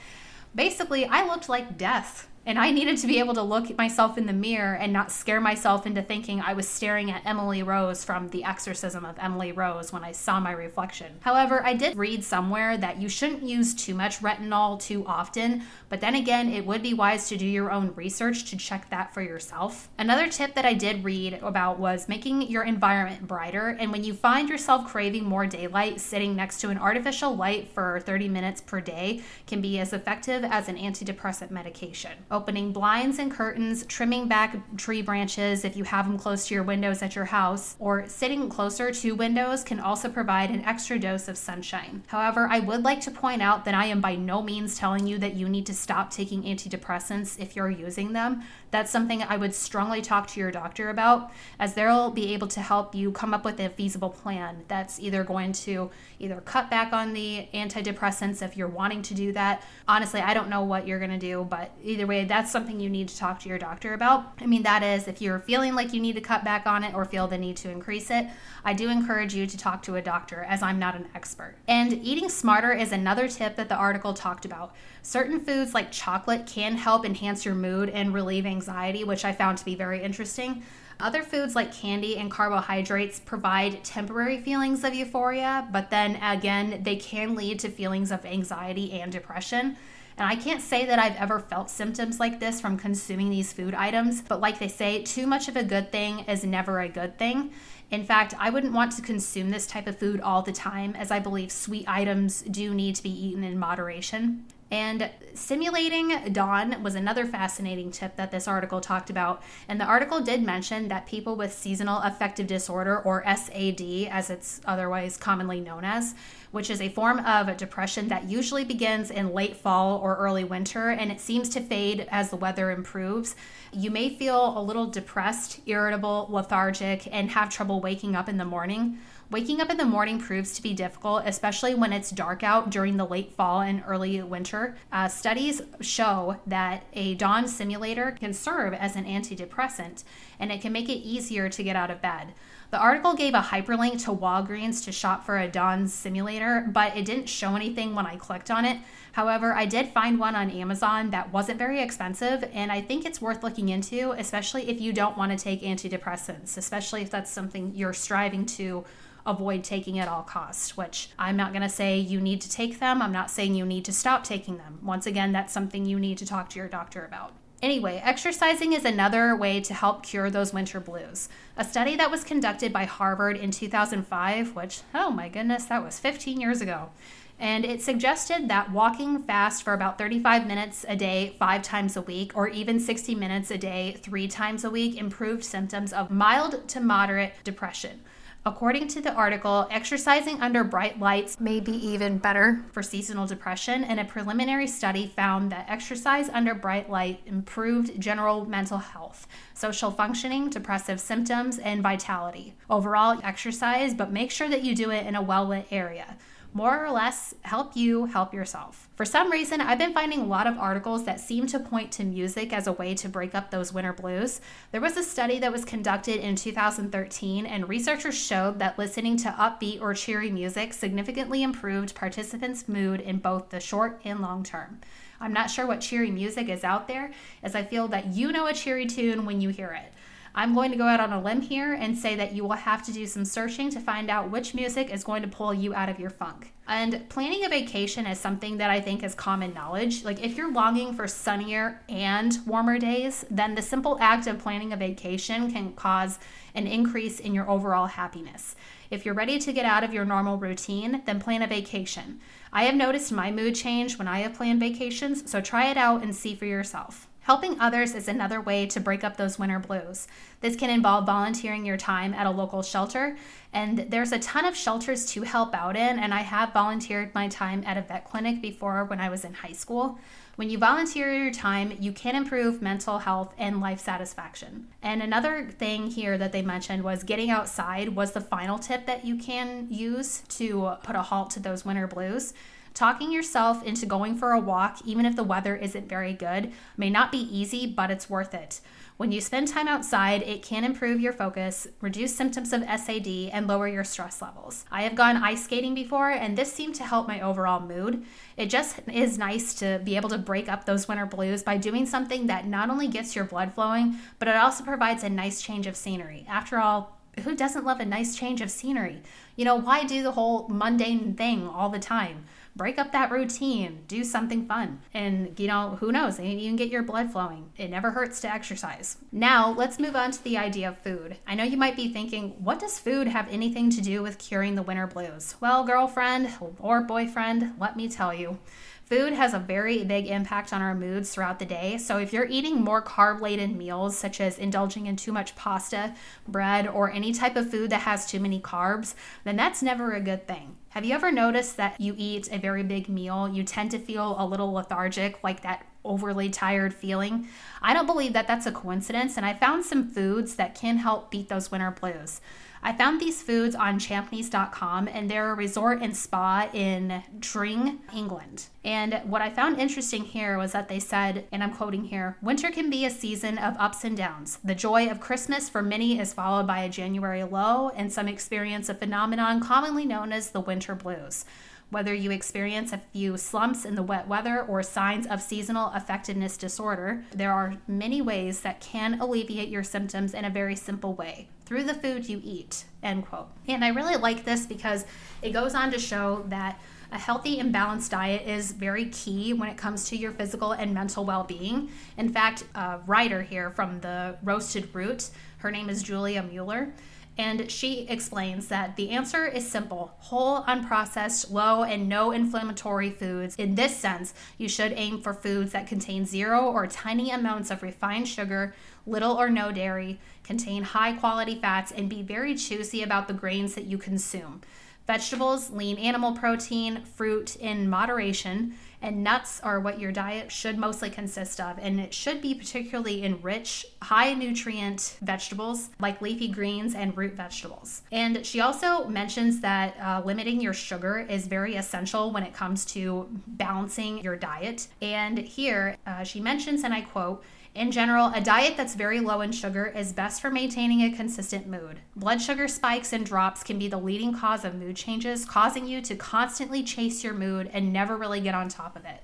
Basically, 0.55 1.05
I 1.05 1.27
looked 1.27 1.49
like 1.49 1.77
death 1.77 2.27
and 2.45 2.57
I 2.57 2.71
needed 2.71 2.97
to 2.99 3.07
be 3.07 3.19
able 3.19 3.33
to 3.33 3.41
look 3.41 3.69
at 3.69 3.77
myself 3.77 4.17
in 4.17 4.25
the 4.25 4.31
mirror 4.31 4.75
and 4.75 4.93
not 4.93 5.11
scare 5.11 5.41
myself 5.41 5.85
into 5.85 6.01
thinking 6.01 6.39
I 6.39 6.53
was 6.53 6.65
staring 6.65 7.11
at 7.11 7.25
Emily 7.25 7.61
Rose 7.61 8.05
from 8.05 8.29
The 8.29 8.45
Exorcism 8.45 9.03
of 9.03 9.19
Emily 9.19 9.51
Rose 9.51 9.91
when 9.91 10.05
I 10.05 10.13
saw 10.13 10.39
my 10.39 10.53
reflection. 10.53 11.17
However, 11.19 11.65
I 11.65 11.73
did 11.73 11.97
read 11.97 12.23
somewhere 12.23 12.77
that 12.77 13.01
you 13.01 13.09
shouldn't 13.09 13.43
use 13.43 13.73
too 13.73 13.93
much 13.93 14.19
retinol 14.19 14.79
too 14.79 15.05
often, 15.05 15.63
but 15.89 15.99
then 15.99 16.15
again, 16.15 16.49
it 16.49 16.65
would 16.65 16.81
be 16.81 16.93
wise 16.93 17.27
to 17.27 17.37
do 17.37 17.45
your 17.45 17.69
own 17.69 17.93
research 17.95 18.45
to 18.51 18.55
check 18.55 18.89
that 18.91 19.13
for 19.13 19.21
yourself. 19.21 19.89
Another 19.97 20.29
tip 20.29 20.55
that 20.55 20.65
I 20.65 20.73
did 20.73 21.03
read 21.03 21.39
about 21.41 21.79
was 21.79 22.07
making 22.07 22.43
your 22.43 22.63
environment 22.63 23.27
brighter, 23.27 23.75
and 23.77 23.91
when 23.91 24.05
you 24.05 24.13
find 24.13 24.47
yourself 24.47 24.87
craving 24.87 25.25
more 25.25 25.45
daylight, 25.45 25.99
sitting 25.99 26.35
next 26.35 26.61
to 26.61 26.69
an 26.69 26.77
artificial 26.77 27.35
light 27.35 27.67
for 27.67 27.99
30 27.99 28.29
minutes 28.29 28.61
per 28.61 28.79
day 28.79 29.21
can 29.47 29.59
be 29.59 29.79
as 29.79 29.91
effective 29.91 30.45
as 30.45 30.69
an 30.69 30.77
antidepressant 30.77 31.51
medication 31.51 32.13
opening 32.37 32.71
blinds 32.71 33.17
and 33.17 33.31
curtains, 33.31 33.83
trimming 33.87 34.27
back 34.27 34.55
tree 34.77 35.01
branches 35.01 35.65
if 35.65 35.75
you 35.75 35.83
have 35.83 36.07
them 36.07 36.19
close 36.19 36.47
to 36.47 36.53
your 36.53 36.63
windows 36.63 37.01
at 37.01 37.15
your 37.15 37.25
house, 37.25 37.75
or 37.79 38.07
sitting 38.07 38.47
closer 38.47 38.91
to 38.91 39.11
windows 39.15 39.63
can 39.63 39.79
also 39.79 40.07
provide 40.07 40.51
an 40.51 40.63
extra 40.63 40.99
dose 40.99 41.27
of 41.27 41.35
sunshine. 41.35 42.03
However, 42.07 42.47
I 42.49 42.59
would 42.59 42.83
like 42.83 43.01
to 43.01 43.11
point 43.11 43.41
out 43.41 43.65
that 43.65 43.73
I 43.73 43.87
am 43.87 44.01
by 44.01 44.15
no 44.15 44.43
means 44.43 44.77
telling 44.77 45.07
you 45.07 45.17
that 45.17 45.33
you 45.33 45.49
need 45.49 45.65
to 45.65 45.73
stop 45.73 46.11
taking 46.11 46.43
antidepressants 46.43 47.39
if 47.39 47.55
you're 47.55 47.71
using 47.71 48.13
them. 48.13 48.43
That's 48.69 48.91
something 48.91 49.23
I 49.23 49.37
would 49.37 49.55
strongly 49.55 50.01
talk 50.01 50.27
to 50.27 50.39
your 50.39 50.51
doctor 50.51 50.89
about, 50.89 51.31
as 51.57 51.73
they'll 51.73 52.11
be 52.11 52.33
able 52.33 52.47
to 52.49 52.61
help 52.61 52.93
you 52.93 53.11
come 53.11 53.33
up 53.33 53.43
with 53.43 53.59
a 53.59 53.69
feasible 53.69 54.09
plan 54.09 54.63
that's 54.67 54.99
either 54.99 55.23
going 55.23 55.53
to 55.53 55.89
either 56.19 56.41
cut 56.41 56.69
back 56.69 56.93
on 56.93 57.13
the 57.13 57.47
antidepressants 57.53 58.41
if 58.41 58.57
you're 58.57 58.67
wanting 58.67 59.01
to 59.01 59.13
do 59.13 59.31
that. 59.31 59.63
Honestly, 59.87 60.19
I 60.19 60.33
don't 60.33 60.49
know 60.49 60.63
what 60.63 60.85
you're 60.85 60.99
going 60.99 61.11
to 61.11 61.17
do, 61.17 61.47
but 61.49 61.71
either 61.83 62.05
way, 62.05 62.16
that's 62.25 62.51
something 62.51 62.79
you 62.79 62.89
need 62.89 63.07
to 63.09 63.17
talk 63.17 63.39
to 63.39 63.49
your 63.49 63.57
doctor 63.57 63.93
about. 63.93 64.33
I 64.39 64.45
mean, 64.45 64.63
that 64.63 64.83
is 64.83 65.07
if 65.07 65.21
you're 65.21 65.39
feeling 65.39 65.75
like 65.75 65.93
you 65.93 66.01
need 66.01 66.15
to 66.15 66.21
cut 66.21 66.43
back 66.43 66.65
on 66.65 66.83
it 66.83 66.93
or 66.93 67.05
feel 67.05 67.27
the 67.27 67.37
need 67.37 67.57
to 67.57 67.69
increase 67.69 68.09
it, 68.11 68.27
I 68.63 68.73
do 68.73 68.89
encourage 68.89 69.33
you 69.33 69.47
to 69.47 69.57
talk 69.57 69.83
to 69.83 69.95
a 69.95 70.01
doctor 70.01 70.43
as 70.43 70.61
I'm 70.61 70.79
not 70.79 70.95
an 70.95 71.07
expert. 71.15 71.55
And 71.67 71.93
eating 71.93 72.29
smarter 72.29 72.71
is 72.71 72.91
another 72.91 73.27
tip 73.27 73.55
that 73.55 73.69
the 73.69 73.75
article 73.75 74.13
talked 74.13 74.45
about. 74.45 74.75
Certain 75.01 75.39
foods 75.39 75.73
like 75.73 75.91
chocolate 75.91 76.45
can 76.45 76.75
help 76.75 77.05
enhance 77.05 77.45
your 77.45 77.55
mood 77.55 77.89
and 77.89 78.13
relieve 78.13 78.45
anxiety, 78.45 79.03
which 79.03 79.25
I 79.25 79.31
found 79.31 79.57
to 79.57 79.65
be 79.65 79.75
very 79.75 80.03
interesting. 80.03 80.63
Other 80.99 81.21
foods 81.21 81.55
like 81.55 81.71
candy 81.71 82.17
and 82.17 82.31
carbohydrates 82.31 83.19
provide 83.19 83.83
temporary 83.83 84.41
feelings 84.41 84.83
of 84.83 84.95
euphoria, 84.95 85.67
but 85.71 85.91
then 85.91 86.15
again, 86.15 86.81
they 86.81 86.95
can 86.95 87.35
lead 87.35 87.59
to 87.59 87.69
feelings 87.69 88.11
of 88.11 88.25
anxiety 88.25 88.99
and 88.99 89.11
depression. 89.11 89.77
And 90.17 90.27
I 90.27 90.35
can't 90.35 90.61
say 90.61 90.85
that 90.85 90.97
I've 90.97 91.15
ever 91.17 91.39
felt 91.39 91.69
symptoms 91.69 92.19
like 92.19 92.39
this 92.39 92.59
from 92.59 92.77
consuming 92.77 93.29
these 93.29 93.53
food 93.53 93.75
items, 93.75 94.23
but 94.23 94.41
like 94.41 94.57
they 94.57 94.67
say, 94.67 95.03
too 95.03 95.27
much 95.27 95.47
of 95.47 95.55
a 95.55 95.63
good 95.63 95.91
thing 95.91 96.21
is 96.21 96.43
never 96.43 96.79
a 96.79 96.89
good 96.89 97.19
thing. 97.19 97.51
In 97.91 98.03
fact, 98.03 98.33
I 98.39 98.49
wouldn't 98.49 98.73
want 98.73 98.93
to 98.93 99.03
consume 99.03 99.51
this 99.51 99.67
type 99.67 99.85
of 99.85 99.99
food 99.99 100.19
all 100.19 100.41
the 100.41 100.51
time, 100.51 100.95
as 100.95 101.11
I 101.11 101.19
believe 101.19 101.51
sweet 101.51 101.87
items 101.87 102.41
do 102.41 102.73
need 102.73 102.95
to 102.95 103.03
be 103.03 103.27
eaten 103.27 103.43
in 103.43 103.59
moderation. 103.59 104.45
And 104.69 105.09
simulating 105.33 106.33
dawn 106.33 106.83
was 106.83 106.95
another 106.95 107.25
fascinating 107.25 107.91
tip 107.91 108.17
that 108.17 108.31
this 108.31 108.47
article 108.47 108.81
talked 108.81 109.09
about. 109.09 109.41
And 109.69 109.79
the 109.79 109.85
article 109.85 110.19
did 110.19 110.43
mention 110.43 110.89
that 110.89 111.07
people 111.07 111.35
with 111.35 111.53
seasonal 111.53 112.01
affective 112.01 112.47
disorder, 112.47 112.99
or 112.99 113.23
SAD, 113.23 114.09
as 114.09 114.29
it's 114.29 114.59
otherwise 114.65 115.15
commonly 115.15 115.61
known 115.61 115.85
as, 115.85 116.15
which 116.51 116.69
is 116.69 116.81
a 116.81 116.89
form 116.89 117.19
of 117.19 117.55
depression 117.55 118.09
that 118.09 118.25
usually 118.25 118.65
begins 118.65 119.09
in 119.09 119.33
late 119.33 119.55
fall 119.55 119.99
or 119.99 120.15
early 120.17 120.43
winter 120.43 120.89
and 120.89 121.11
it 121.11 121.21
seems 121.21 121.49
to 121.49 121.61
fade 121.61 122.07
as 122.09 122.29
the 122.29 122.35
weather 122.35 122.71
improves. 122.71 123.35
You 123.71 123.91
may 123.91 124.15
feel 124.15 124.57
a 124.57 124.61
little 124.61 124.87
depressed, 124.87 125.59
irritable, 125.65 126.27
lethargic, 126.29 127.07
and 127.11 127.31
have 127.31 127.49
trouble 127.49 127.79
waking 127.79 128.15
up 128.15 128.27
in 128.27 128.37
the 128.37 128.45
morning. 128.45 128.97
Waking 129.29 129.59
up 129.59 129.69
in 129.69 129.75
the 129.75 129.83
morning 129.83 130.21
proves 130.21 130.53
to 130.53 130.61
be 130.61 130.73
difficult, 130.73 131.23
especially 131.25 131.75
when 131.75 131.91
it's 131.91 132.11
dark 132.11 132.43
out 132.43 132.69
during 132.69 132.95
the 132.95 133.05
late 133.05 133.33
fall 133.33 133.59
and 133.59 133.83
early 133.85 134.21
winter. 134.23 134.77
Uh, 134.89 135.09
studies 135.09 135.61
show 135.81 136.37
that 136.47 136.85
a 136.93 137.13
dawn 137.15 137.45
simulator 137.49 138.11
can 138.17 138.33
serve 138.33 138.73
as 138.73 138.95
an 138.95 139.03
antidepressant 139.03 140.05
and 140.39 140.49
it 140.49 140.61
can 140.61 140.71
make 140.71 140.87
it 140.87 140.99
easier 140.99 141.49
to 141.49 141.61
get 141.61 141.75
out 141.75 141.91
of 141.91 142.01
bed. 142.01 142.35
The 142.69 142.79
article 142.79 143.15
gave 143.15 143.33
a 143.33 143.41
hyperlink 143.41 144.03
to 144.05 144.11
Walgreens 144.11 144.83
to 144.85 144.93
shop 144.93 145.25
for 145.25 145.37
a 145.37 145.47
Dawn 145.47 145.87
simulator, 145.87 146.67
but 146.69 146.97
it 146.97 147.05
didn't 147.05 147.29
show 147.29 147.55
anything 147.55 147.95
when 147.95 148.05
I 148.05 148.17
clicked 148.17 148.51
on 148.51 148.65
it. 148.65 148.77
However, 149.13 149.53
I 149.53 149.65
did 149.65 149.87
find 149.87 150.19
one 150.19 150.35
on 150.35 150.51
Amazon 150.51 151.09
that 151.11 151.31
wasn't 151.31 151.59
very 151.59 151.81
expensive, 151.81 152.43
and 152.53 152.69
I 152.69 152.81
think 152.81 153.05
it's 153.05 153.21
worth 153.21 153.41
looking 153.41 153.69
into, 153.69 154.11
especially 154.11 154.69
if 154.69 154.81
you 154.81 154.91
don't 154.91 155.17
want 155.17 155.31
to 155.31 155.41
take 155.41 155.61
antidepressants, 155.61 156.57
especially 156.57 157.01
if 157.01 157.09
that's 157.09 157.31
something 157.31 157.73
you're 157.73 157.93
striving 157.93 158.45
to 158.47 158.83
avoid 159.27 159.63
taking 159.63 159.99
at 159.99 160.07
all 160.07 160.23
costs, 160.23 160.75
which 160.75 161.09
I'm 161.19 161.37
not 161.37 161.51
going 161.51 161.61
to 161.61 161.69
say 161.69 161.99
you 161.99 162.19
need 162.19 162.41
to 162.41 162.49
take 162.49 162.79
them. 162.79 163.01
I'm 163.01 163.11
not 163.11 163.29
saying 163.29 163.53
you 163.53 163.65
need 163.65 163.85
to 163.85 163.93
stop 163.93 164.23
taking 164.23 164.57
them. 164.57 164.79
Once 164.81 165.05
again, 165.05 165.31
that's 165.31 165.53
something 165.53 165.85
you 165.85 165.99
need 165.99 166.17
to 166.17 166.25
talk 166.25 166.49
to 166.49 166.59
your 166.59 166.67
doctor 166.67 167.05
about. 167.05 167.33
Anyway, 167.61 167.99
exercising 168.03 168.73
is 168.73 168.85
another 168.85 169.35
way 169.35 169.59
to 169.59 169.73
help 169.73 170.03
cure 170.03 170.29
those 170.29 170.53
winter 170.53 170.79
blues. 170.79 171.27
A 171.57 171.65
study 171.65 171.95
that 171.95 172.11
was 172.11 172.23
conducted 172.23 172.71
by 172.71 172.85
Harvard 172.85 173.35
in 173.35 173.51
2005, 173.51 174.55
which, 174.55 174.81
oh 174.93 175.09
my 175.09 175.27
goodness, 175.27 175.65
that 175.65 175.83
was 175.83 175.99
15 175.99 176.39
years 176.39 176.61
ago, 176.61 176.91
and 177.39 177.65
it 177.65 177.81
suggested 177.81 178.47
that 178.47 178.71
walking 178.71 179.21
fast 179.21 179.63
for 179.63 179.73
about 179.73 179.97
35 179.97 180.47
minutes 180.47 180.85
a 180.87 180.95
day, 180.95 181.35
five 181.37 181.61
times 181.61 181.95
a 181.95 182.01
week, 182.01 182.31
or 182.35 182.47
even 182.47 182.79
60 182.79 183.13
minutes 183.13 183.51
a 183.51 183.57
day, 183.57 183.97
three 184.01 184.27
times 184.27 184.63
a 184.63 184.71
week, 184.71 184.97
improved 184.97 185.43
symptoms 185.43 185.93
of 185.93 186.09
mild 186.09 186.67
to 186.69 186.79
moderate 186.79 187.33
depression. 187.43 188.01
According 188.47 188.87
to 188.87 189.01
the 189.01 189.13
article, 189.13 189.67
exercising 189.69 190.39
under 190.39 190.63
bright 190.63 191.01
lights 191.01 191.37
may 191.37 191.59
be 191.59 191.73
even 191.73 192.17
better 192.17 192.63
for 192.71 192.81
seasonal 192.81 193.27
depression, 193.27 193.83
and 193.83 193.99
a 193.99 194.05
preliminary 194.05 194.67
study 194.67 195.05
found 195.05 195.51
that 195.51 195.65
exercise 195.67 196.29
under 196.29 196.55
bright 196.55 196.89
light 196.89 197.19
improved 197.25 197.99
general 197.99 198.45
mental 198.45 198.77
health, 198.77 199.27
social 199.53 199.91
functioning, 199.91 200.49
depressive 200.49 201.01
symptoms, 201.01 201.59
and 201.59 201.83
vitality. 201.83 202.55
Overall, 202.69 203.19
exercise, 203.21 203.93
but 203.93 204.13
make 204.13 204.31
sure 204.31 204.47
that 204.47 204.63
you 204.63 204.73
do 204.73 204.91
it 204.91 205.05
in 205.05 205.15
a 205.15 205.21
well 205.21 205.45
lit 205.45 205.67
area 205.69 206.15
more 206.53 206.85
or 206.85 206.91
less 206.91 207.35
help 207.41 207.75
you 207.75 208.05
help 208.05 208.33
yourself. 208.33 208.89
For 208.95 209.05
some 209.05 209.31
reason, 209.31 209.61
I've 209.61 209.77
been 209.77 209.93
finding 209.93 210.21
a 210.21 210.25
lot 210.25 210.47
of 210.47 210.57
articles 210.57 211.05
that 211.05 211.19
seem 211.19 211.45
to 211.47 211.59
point 211.59 211.91
to 211.93 212.03
music 212.03 212.51
as 212.51 212.67
a 212.67 212.71
way 212.71 212.95
to 212.95 213.09
break 213.09 213.35
up 213.35 213.51
those 213.51 213.71
winter 213.71 213.93
blues. 213.93 214.41
There 214.71 214.81
was 214.81 214.97
a 214.97 215.03
study 215.03 215.39
that 215.39 215.51
was 215.51 215.65
conducted 215.65 216.19
in 216.19 216.35
2013, 216.35 217.45
and 217.45 217.69
researchers 217.69 218.17
showed 218.17 218.59
that 218.59 218.77
listening 218.77 219.17
to 219.17 219.29
upbeat 219.29 219.81
or 219.81 219.93
cheery 219.93 220.31
music 220.31 220.73
significantly 220.73 221.43
improved 221.43 221.95
participants' 221.95 222.67
mood 222.67 223.01
in 223.01 223.17
both 223.17 223.49
the 223.49 223.59
short 223.59 224.01
and 224.03 224.19
long 224.19 224.43
term. 224.43 224.79
I'm 225.19 225.33
not 225.33 225.49
sure 225.49 225.65
what 225.65 225.81
cheery 225.81 226.11
music 226.11 226.49
is 226.49 226.63
out 226.63 226.87
there, 226.87 227.11
as 227.41 227.55
I 227.55 227.63
feel 227.63 227.87
that 227.89 228.07
you 228.13 228.31
know 228.31 228.47
a 228.47 228.53
cheery 228.53 228.85
tune 228.85 229.25
when 229.25 229.41
you 229.41 229.49
hear 229.49 229.71
it. 229.71 229.93
I'm 230.37 230.53
going 230.53 230.69
to 230.69 230.77
go 230.77 230.85
out 230.85 230.99
on 230.99 231.11
a 231.11 231.19
limb 231.19 231.41
here 231.41 231.73
and 231.73 231.97
say 231.97 232.13
that 232.13 232.33
you 232.33 232.43
will 232.43 232.51
have 232.51 232.83
to 232.83 232.93
do 232.93 233.07
some 233.07 233.25
searching 233.25 233.71
to 233.71 233.79
find 233.79 234.07
out 234.07 234.29
which 234.29 234.53
music 234.53 234.93
is 234.93 235.03
going 235.03 235.23
to 235.23 235.27
pull 235.27 235.51
you 235.51 235.73
out 235.73 235.89
of 235.89 235.99
your 235.99 236.11
funk. 236.11 236.53
And 236.67 237.09
planning 237.09 237.43
a 237.43 237.49
vacation 237.49 238.05
is 238.05 238.19
something 238.19 238.57
that 238.57 238.69
I 238.69 238.79
think 238.79 239.01
is 239.01 239.15
common 239.15 239.55
knowledge. 239.55 240.03
Like, 240.03 240.23
if 240.23 240.37
you're 240.37 240.53
longing 240.53 240.93
for 240.93 241.07
sunnier 241.07 241.81
and 241.89 242.37
warmer 242.45 242.77
days, 242.77 243.25
then 243.31 243.55
the 243.55 243.63
simple 243.63 243.97
act 243.99 244.27
of 244.27 244.37
planning 244.37 244.73
a 244.73 244.77
vacation 244.77 245.51
can 245.51 245.73
cause 245.73 246.19
an 246.53 246.67
increase 246.67 247.19
in 247.19 247.33
your 247.33 247.49
overall 247.49 247.87
happiness. 247.87 248.55
If 248.91 249.05
you're 249.05 249.15
ready 249.15 249.39
to 249.39 249.51
get 249.51 249.65
out 249.65 249.83
of 249.83 249.91
your 249.91 250.05
normal 250.05 250.37
routine, 250.37 251.01
then 251.07 251.19
plan 251.19 251.41
a 251.41 251.47
vacation. 251.47 252.19
I 252.53 252.65
have 252.65 252.75
noticed 252.75 253.11
my 253.11 253.31
mood 253.31 253.55
change 253.55 253.97
when 253.97 254.07
I 254.07 254.19
have 254.19 254.35
planned 254.35 254.59
vacations, 254.59 255.31
so 255.31 255.41
try 255.41 255.71
it 255.71 255.77
out 255.77 256.03
and 256.03 256.15
see 256.15 256.35
for 256.35 256.45
yourself. 256.45 257.06
Helping 257.27 257.59
others 257.59 257.93
is 257.93 258.07
another 258.07 258.39
way 258.39 258.65
to 258.67 258.79
break 258.79 259.03
up 259.03 259.17
those 259.17 259.37
winter 259.37 259.59
blues. 259.59 260.07
This 260.39 260.55
can 260.55 260.69
involve 260.69 261.05
volunteering 261.05 261.65
your 261.65 261.75
time 261.75 262.13
at 262.13 262.25
a 262.25 262.31
local 262.31 262.63
shelter, 262.63 263.17
and 263.51 263.79
there's 263.89 264.13
a 264.13 264.19
ton 264.19 264.45
of 264.45 264.55
shelters 264.55 265.05
to 265.07 265.23
help 265.23 265.53
out 265.53 265.75
in, 265.75 265.99
and 265.99 266.13
I 266.13 266.21
have 266.21 266.53
volunteered 266.53 267.13
my 267.13 267.27
time 267.27 267.65
at 267.65 267.75
a 267.75 267.81
vet 267.81 268.05
clinic 268.05 268.41
before 268.41 268.85
when 268.85 269.01
I 269.01 269.09
was 269.09 269.25
in 269.25 269.33
high 269.33 269.51
school. 269.51 269.99
When 270.37 270.49
you 270.49 270.57
volunteer 270.57 271.13
your 271.13 271.33
time, 271.33 271.73
you 271.81 271.91
can 271.91 272.15
improve 272.15 272.61
mental 272.61 272.99
health 272.99 273.33
and 273.37 273.59
life 273.59 273.81
satisfaction. 273.81 274.69
And 274.81 275.03
another 275.03 275.49
thing 275.49 275.87
here 275.87 276.17
that 276.17 276.31
they 276.31 276.41
mentioned 276.41 276.85
was 276.85 277.03
getting 277.03 277.29
outside 277.29 277.89
was 277.89 278.13
the 278.13 278.21
final 278.21 278.57
tip 278.57 278.85
that 278.85 279.03
you 279.03 279.17
can 279.17 279.67
use 279.69 280.21
to 280.29 280.75
put 280.81 280.95
a 280.95 281.01
halt 281.01 281.31
to 281.31 281.41
those 281.41 281.65
winter 281.65 281.87
blues. 281.87 282.33
Talking 282.77 283.11
yourself 283.11 283.63
into 283.63 283.87
going 283.87 284.15
for 284.15 284.33
a 284.33 284.39
walk, 284.39 284.81
even 284.85 285.07
if 285.07 285.15
the 285.15 285.23
weather 285.23 285.55
isn't 285.55 285.89
very 285.89 286.13
good, 286.13 286.51
may 286.77 286.91
not 286.91 287.11
be 287.11 287.17
easy, 287.17 287.65
but 287.65 287.89
it's 287.89 288.07
worth 288.07 288.35
it. 288.35 288.61
When 288.97 289.11
you 289.11 289.19
spend 289.19 289.47
time 289.47 289.67
outside, 289.67 290.21
it 290.21 290.43
can 290.43 290.63
improve 290.63 291.01
your 291.01 291.11
focus, 291.11 291.65
reduce 291.81 292.15
symptoms 292.15 292.53
of 292.53 292.61
SAD, 292.61 293.31
and 293.33 293.47
lower 293.47 293.67
your 293.67 293.83
stress 293.83 294.21
levels. 294.21 294.63
I 294.69 294.83
have 294.83 294.93
gone 294.93 295.17
ice 295.17 295.43
skating 295.43 295.73
before, 295.73 296.11
and 296.11 296.37
this 296.37 296.53
seemed 296.53 296.75
to 296.75 296.83
help 296.83 297.07
my 297.07 297.19
overall 297.19 297.61
mood. 297.61 298.05
It 298.37 298.51
just 298.51 298.79
is 298.93 299.17
nice 299.17 299.55
to 299.55 299.81
be 299.83 299.95
able 299.95 300.09
to 300.09 300.19
break 300.19 300.47
up 300.47 300.65
those 300.65 300.87
winter 300.87 301.07
blues 301.07 301.41
by 301.41 301.57
doing 301.57 301.87
something 301.87 302.27
that 302.27 302.45
not 302.45 302.69
only 302.69 302.87
gets 302.87 303.15
your 303.15 303.25
blood 303.25 303.55
flowing, 303.55 303.95
but 304.19 304.27
it 304.27 304.35
also 304.35 304.63
provides 304.63 305.03
a 305.03 305.09
nice 305.09 305.41
change 305.41 305.65
of 305.65 305.75
scenery. 305.75 306.27
After 306.29 306.59
all, 306.59 306.95
who 307.23 307.35
doesn't 307.35 307.65
love 307.65 307.79
a 307.79 307.85
nice 307.85 308.15
change 308.15 308.39
of 308.39 308.51
scenery? 308.51 309.01
You 309.35 309.45
know, 309.45 309.55
why 309.55 309.83
do 309.83 310.03
the 310.03 310.11
whole 310.11 310.47
mundane 310.49 311.15
thing 311.15 311.47
all 311.47 311.69
the 311.69 311.79
time? 311.79 312.25
Break 312.57 312.77
up 312.77 312.91
that 312.91 313.11
routine, 313.11 313.83
do 313.87 314.03
something 314.03 314.47
fun. 314.47 314.81
And, 314.93 315.39
you 315.39 315.47
know, 315.47 315.77
who 315.79 315.91
knows? 315.91 316.19
You 316.19 316.47
can 316.47 316.55
get 316.55 316.69
your 316.69 316.83
blood 316.83 317.11
flowing. 317.11 317.51
It 317.55 317.69
never 317.69 317.91
hurts 317.91 318.19
to 318.21 318.33
exercise. 318.33 318.97
Now, 319.11 319.51
let's 319.51 319.79
move 319.79 319.95
on 319.95 320.11
to 320.11 320.23
the 320.23 320.37
idea 320.37 320.69
of 320.69 320.77
food. 320.79 321.17
I 321.25 321.35
know 321.35 321.43
you 321.43 321.57
might 321.57 321.75
be 321.75 321.93
thinking, 321.93 322.31
what 322.43 322.59
does 322.59 322.79
food 322.79 323.07
have 323.07 323.27
anything 323.29 323.69
to 323.69 323.81
do 323.81 324.01
with 324.01 324.17
curing 324.17 324.55
the 324.55 324.63
winter 324.63 324.87
blues? 324.87 325.35
Well, 325.39 325.63
girlfriend 325.63 326.33
or 326.59 326.81
boyfriend, 326.81 327.53
let 327.59 327.77
me 327.77 327.87
tell 327.87 328.13
you. 328.13 328.39
Food 328.87 329.11
has 329.11 329.33
a 329.33 329.39
very 329.39 329.83
big 329.83 330.07
impact 330.07 330.53
on 330.53 330.61
our 330.61 330.73
moods 330.73 331.09
throughout 331.09 331.39
the 331.39 331.45
day. 331.45 331.77
So, 331.77 331.97
if 331.97 332.13
you're 332.13 332.25
eating 332.29 332.63
more 332.63 332.81
carb 332.81 333.19
laden 333.19 333.57
meals, 333.57 333.97
such 333.97 334.21
as 334.21 334.39
indulging 334.39 334.85
in 334.87 334.95
too 334.95 335.11
much 335.11 335.35
pasta, 335.35 335.93
bread, 336.25 336.65
or 336.69 336.89
any 336.89 337.11
type 337.13 337.35
of 337.35 337.51
food 337.51 337.69
that 337.71 337.81
has 337.81 338.05
too 338.05 338.21
many 338.21 338.39
carbs, 338.39 338.95
then 339.25 339.35
that's 339.35 339.61
never 339.61 339.91
a 339.91 339.99
good 339.99 340.25
thing. 340.25 340.55
Have 340.69 340.85
you 340.85 340.95
ever 340.95 341.11
noticed 341.11 341.57
that 341.57 341.81
you 341.81 341.95
eat 341.97 342.29
a 342.31 342.37
very 342.37 342.63
big 342.63 342.87
meal, 342.87 343.27
you 343.27 343.43
tend 343.43 343.71
to 343.71 343.79
feel 343.79 344.15
a 344.17 344.25
little 344.25 344.53
lethargic, 344.53 345.21
like 345.21 345.41
that 345.41 345.65
overly 345.83 346.29
tired 346.29 346.73
feeling. 346.73 347.27
I 347.61 347.73
don't 347.73 347.85
believe 347.87 348.13
that 348.13 348.27
that's 348.27 348.45
a 348.45 348.51
coincidence, 348.51 349.17
and 349.17 349.25
I 349.25 349.33
found 349.33 349.65
some 349.65 349.89
foods 349.89 350.35
that 350.35 350.55
can 350.55 350.77
help 350.77 351.09
beat 351.09 351.29
those 351.29 351.49
winter 351.49 351.71
blues. 351.71 352.21
I 352.67 352.73
found 352.73 352.99
these 352.99 353.23
foods 353.23 353.55
on 353.55 353.79
champneys.com 353.79 354.89
and 354.89 355.09
they're 355.09 355.31
a 355.31 355.35
resort 355.35 355.81
and 355.81 355.95
spa 355.95 356.49
in 356.51 357.01
Tring, 357.21 357.79
England. 357.95 358.47
And 358.65 358.95
what 359.05 359.21
I 359.21 359.29
found 359.29 359.57
interesting 359.57 360.03
here 360.03 360.37
was 360.37 360.51
that 360.51 360.67
they 360.67 360.81
said, 360.81 361.29
and 361.31 361.41
I'm 361.41 361.53
quoting 361.53 361.85
here 361.85 362.17
Winter 362.21 362.51
can 362.51 362.69
be 362.69 362.83
a 362.83 362.89
season 362.89 363.37
of 363.37 363.55
ups 363.57 363.85
and 363.85 363.95
downs. 363.95 364.39
The 364.43 364.53
joy 364.53 364.89
of 364.89 364.99
Christmas 364.99 365.47
for 365.47 365.61
many 365.61 365.97
is 365.97 366.11
followed 366.11 366.45
by 366.45 366.59
a 366.59 366.67
January 366.67 367.23
low, 367.23 367.69
and 367.69 367.89
some 367.89 368.09
experience 368.09 368.67
a 368.67 368.73
phenomenon 368.73 369.39
commonly 369.39 369.85
known 369.85 370.11
as 370.11 370.31
the 370.31 370.41
winter 370.41 370.75
blues. 370.75 371.23
Whether 371.69 371.93
you 371.93 372.11
experience 372.11 372.71
a 372.71 372.77
few 372.77 373.17
slumps 373.17 373.65
in 373.65 373.75
the 373.75 373.83
wet 373.83 374.07
weather 374.07 374.41
or 374.41 374.63
signs 374.63 375.05
of 375.05 375.21
seasonal 375.21 375.69
affectiveness 375.71 376.39
disorder, 376.39 377.03
there 377.13 377.33
are 377.33 377.57
many 377.67 378.01
ways 378.01 378.39
that 378.41 378.61
can 378.61 379.01
alleviate 379.01 379.49
your 379.49 379.63
symptoms 379.63 380.13
in 380.13 380.23
a 380.23 380.29
very 380.29 380.55
simple 380.55 380.93
way 380.93 381.27
through 381.45 381.65
the 381.65 381.73
food 381.73 382.07
you 382.07 382.21
eat. 382.23 382.63
End 382.83 383.05
quote. 383.05 383.27
And 383.49 383.65
I 383.65 383.69
really 383.69 383.97
like 383.97 384.23
this 384.23 384.45
because 384.45 384.85
it 385.21 385.31
goes 385.31 385.55
on 385.55 385.71
to 385.71 385.79
show 385.79 386.23
that 386.29 386.57
a 386.93 386.97
healthy 386.97 387.39
and 387.39 387.51
balanced 387.51 387.91
diet 387.91 388.25
is 388.25 388.53
very 388.53 388.85
key 388.85 389.33
when 389.33 389.49
it 389.49 389.57
comes 389.57 389.89
to 389.89 389.97
your 389.97 390.13
physical 390.13 390.53
and 390.53 390.73
mental 390.73 391.03
well 391.03 391.25
being. 391.25 391.69
In 391.97 392.07
fact, 392.07 392.45
a 392.55 392.79
writer 392.87 393.23
here 393.23 393.49
from 393.49 393.81
the 393.81 394.17
Roasted 394.23 394.73
Root, 394.73 395.09
her 395.39 395.51
name 395.51 395.69
is 395.69 395.83
Julia 395.83 396.23
Mueller 396.23 396.71
and 397.17 397.49
she 397.49 397.87
explains 397.87 398.47
that 398.47 398.75
the 398.75 398.91
answer 398.91 399.25
is 399.25 399.49
simple 399.49 399.93
whole, 399.99 400.43
unprocessed, 400.43 401.31
low, 401.31 401.63
and 401.63 401.89
no 401.89 402.11
inflammatory 402.11 402.91
foods. 402.91 403.35
In 403.35 403.55
this 403.55 403.75
sense, 403.75 404.13
you 404.37 404.47
should 404.47 404.73
aim 404.73 405.01
for 405.01 405.13
foods 405.13 405.51
that 405.51 405.67
contain 405.67 406.05
zero 406.05 406.45
or 406.45 406.67
tiny 406.67 407.09
amounts 407.09 407.49
of 407.49 407.63
refined 407.63 408.07
sugar, 408.07 408.53
little 408.85 409.19
or 409.19 409.29
no 409.29 409.51
dairy, 409.51 409.99
contain 410.23 410.63
high 410.63 410.93
quality 410.93 411.35
fats, 411.35 411.71
and 411.71 411.89
be 411.89 412.01
very 412.01 412.35
choosy 412.35 412.83
about 412.83 413.07
the 413.07 413.13
grains 413.13 413.55
that 413.55 413.65
you 413.65 413.77
consume. 413.77 414.41
Vegetables, 414.85 415.49
lean 415.51 415.77
animal 415.77 416.13
protein, 416.13 416.83
fruit 416.95 417.35
in 417.35 417.69
moderation, 417.69 418.53
and 418.81 419.03
nuts 419.03 419.39
are 419.41 419.59
what 419.59 419.79
your 419.79 419.91
diet 419.91 420.31
should 420.31 420.57
mostly 420.57 420.89
consist 420.89 421.39
of. 421.39 421.57
And 421.59 421.79
it 421.79 421.93
should 421.93 422.21
be 422.21 422.33
particularly 422.33 423.03
in 423.03 423.21
rich, 423.21 423.65
high 423.81 424.13
nutrient 424.13 424.97
vegetables 425.01 425.69
like 425.79 426.01
leafy 426.01 426.27
greens 426.27 426.75
and 426.75 426.95
root 426.95 427.13
vegetables. 427.13 427.81
And 427.91 428.25
she 428.25 428.39
also 428.39 428.85
mentions 428.87 429.39
that 429.41 429.75
uh, 429.79 430.01
limiting 430.05 430.41
your 430.41 430.53
sugar 430.53 430.99
is 430.99 431.27
very 431.27 431.55
essential 431.55 432.11
when 432.11 432.23
it 432.23 432.33
comes 432.33 432.65
to 432.65 433.07
balancing 433.25 434.03
your 434.03 434.15
diet. 434.15 434.67
And 434.81 435.17
here 435.17 435.75
uh, 435.85 436.03
she 436.03 436.19
mentions, 436.19 436.63
and 436.63 436.73
I 436.73 436.81
quote, 436.81 437.23
in 437.57 437.71
general, 437.71 438.11
a 438.13 438.21
diet 438.21 438.55
that's 438.55 438.75
very 438.75 438.99
low 438.99 439.21
in 439.21 439.31
sugar 439.31 439.65
is 439.65 439.91
best 439.91 440.21
for 440.21 440.29
maintaining 440.29 440.81
a 440.81 440.95
consistent 440.95 441.47
mood. 441.47 441.79
Blood 441.95 442.21
sugar 442.21 442.47
spikes 442.47 442.93
and 442.93 443.03
drops 443.03 443.43
can 443.43 443.57
be 443.57 443.67
the 443.67 443.79
leading 443.79 444.13
cause 444.13 444.45
of 444.45 444.53
mood 444.53 444.75
changes, 444.75 445.25
causing 445.25 445.67
you 445.67 445.81
to 445.81 445.95
constantly 445.95 446.61
chase 446.61 447.03
your 447.03 447.15
mood 447.15 447.49
and 447.51 447.73
never 447.73 447.97
really 447.97 448.21
get 448.21 448.35
on 448.35 448.47
top 448.47 448.75
of 448.75 448.85
it. 448.85 449.01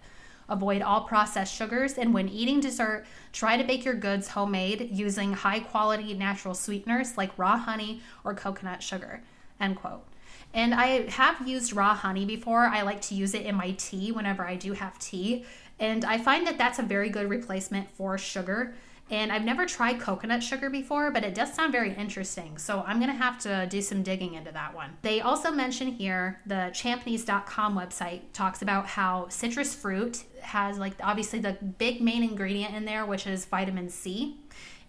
Avoid 0.48 0.84
all 0.84 1.02
processed 1.02 1.56
sugars, 1.56 1.98
and 1.98 2.14
when 2.14 2.30
eating 2.30 2.60
dessert, 2.60 3.06
try 3.32 3.58
to 3.58 3.64
bake 3.64 3.86
your 3.86 3.96
goods 3.96 4.28
homemade 4.30 4.90
using 4.92 5.34
high 5.34 5.60
quality 5.60 6.14
natural 6.14 6.54
sweeteners 6.54 7.18
like 7.18 7.38
raw 7.40 7.58
honey 7.58 8.02
or 8.24 8.36
coconut 8.36 8.84
sugar. 8.84 9.24
End 9.60 9.78
quote. 9.78 10.06
And 10.54 10.76
I 10.76 11.10
have 11.10 11.48
used 11.48 11.74
raw 11.74 11.96
honey 11.96 12.26
before. 12.26 12.66
I 12.66 12.84
like 12.84 13.02
to 13.04 13.16
use 13.16 13.34
it 13.34 13.46
in 13.46 13.56
my 13.56 13.72
tea 13.72 14.12
whenever 14.12 14.46
I 14.46 14.56
do 14.56 14.74
have 14.74 15.00
tea. 15.00 15.46
And 15.80 16.06
I 16.06 16.18
find 16.18 16.46
that 16.48 16.58
that's 16.58 16.80
a 16.80 16.84
very 16.84 17.10
good 17.10 17.30
replacement 17.30 17.90
for 17.92 18.18
sugar. 18.18 18.76
And 19.10 19.32
I've 19.32 19.44
never 19.44 19.66
tried 19.66 20.00
coconut 20.00 20.42
sugar 20.42 20.70
before, 20.70 21.12
but 21.12 21.24
it 21.24 21.36
does 21.36 21.54
sound 21.54 21.72
very 21.72 21.94
interesting. 21.94 22.58
So 22.58 22.84
I'm 22.88 23.00
to 23.12 23.14
have 23.14 23.38
to 23.40 23.68
do 23.70 23.82
some 23.82 24.02
digging 24.02 24.36
into 24.36 24.52
that 24.54 24.74
one. 24.74 24.92
They 25.02 25.20
also 25.20 25.52
mention 25.52 25.92
here 25.92 26.40
the 26.46 26.72
champneys.com 26.74 27.76
website 27.76 28.22
talks 28.32 28.62
about 28.62 28.88
how 28.88 29.28
citrus 29.28 29.76
fruit 29.76 30.24
has, 30.42 30.80
like, 30.80 30.94
obviously 31.04 31.40
the 31.40 31.54
big 31.78 32.02
main 32.02 32.24
ingredient 32.24 32.76
in 32.76 32.86
there, 32.86 33.06
which 33.06 33.28
is 33.28 33.46
vitamin 33.46 33.90
C. 33.90 34.38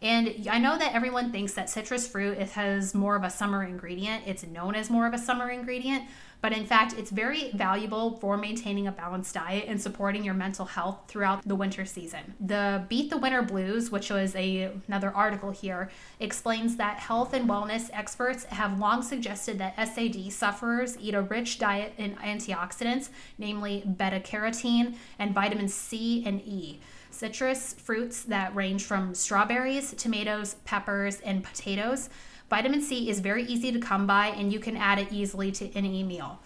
And 0.00 0.46
I 0.50 0.58
know 0.58 0.78
that 0.78 0.94
everyone 0.94 1.32
thinks 1.32 1.54
that 1.54 1.68
citrus 1.68 2.06
fruit 2.06 2.38
it 2.38 2.50
has 2.50 2.94
more 2.94 3.16
of 3.16 3.24
a 3.24 3.30
summer 3.30 3.64
ingredient. 3.64 4.24
It's 4.26 4.46
known 4.46 4.74
as 4.74 4.90
more 4.90 5.06
of 5.06 5.14
a 5.14 5.18
summer 5.18 5.50
ingredient, 5.50 6.04
but 6.44 6.52
in 6.52 6.66
fact, 6.66 6.94
it's 6.98 7.10
very 7.10 7.50
valuable 7.52 8.18
for 8.18 8.36
maintaining 8.36 8.86
a 8.86 8.92
balanced 8.92 9.32
diet 9.32 9.64
and 9.66 9.80
supporting 9.80 10.22
your 10.22 10.34
mental 10.34 10.66
health 10.66 10.98
throughout 11.08 11.42
the 11.48 11.54
winter 11.54 11.86
season. 11.86 12.34
The 12.38 12.84
Beat 12.86 13.08
the 13.08 13.16
Winter 13.16 13.40
Blues, 13.40 13.90
which 13.90 14.10
was 14.10 14.36
a, 14.36 14.70
another 14.86 15.10
article 15.10 15.52
here, 15.52 15.90
explains 16.20 16.76
that 16.76 16.98
health 16.98 17.32
and 17.32 17.48
wellness 17.48 17.88
experts 17.94 18.44
have 18.44 18.78
long 18.78 19.00
suggested 19.00 19.56
that 19.56 19.74
SAD 19.88 20.30
sufferers 20.30 20.98
eat 21.00 21.14
a 21.14 21.22
rich 21.22 21.58
diet 21.58 21.94
in 21.96 22.14
antioxidants, 22.16 23.08
namely 23.38 23.82
beta 23.96 24.20
carotene 24.20 24.96
and 25.18 25.32
vitamin 25.32 25.68
C 25.68 26.24
and 26.26 26.42
E 26.42 26.78
citrus 27.10 27.72
fruits 27.74 28.24
that 28.24 28.54
range 28.54 28.84
from 28.84 29.14
strawberries, 29.14 29.94
tomatoes, 29.94 30.56
peppers, 30.64 31.20
and 31.20 31.42
potatoes 31.42 32.10
Vitamin 32.50 32.80
C 32.80 33.08
is 33.08 33.20
very 33.20 33.44
easy 33.44 33.72
to 33.72 33.78
come 33.78 34.06
by 34.06 34.28
and 34.28 34.52
you 34.52 34.60
can 34.60 34.76
add 34.76 34.98
it 34.98 35.12
easily 35.12 35.50
to 35.52 35.72
any 35.76 36.02
meal. 36.02 36.40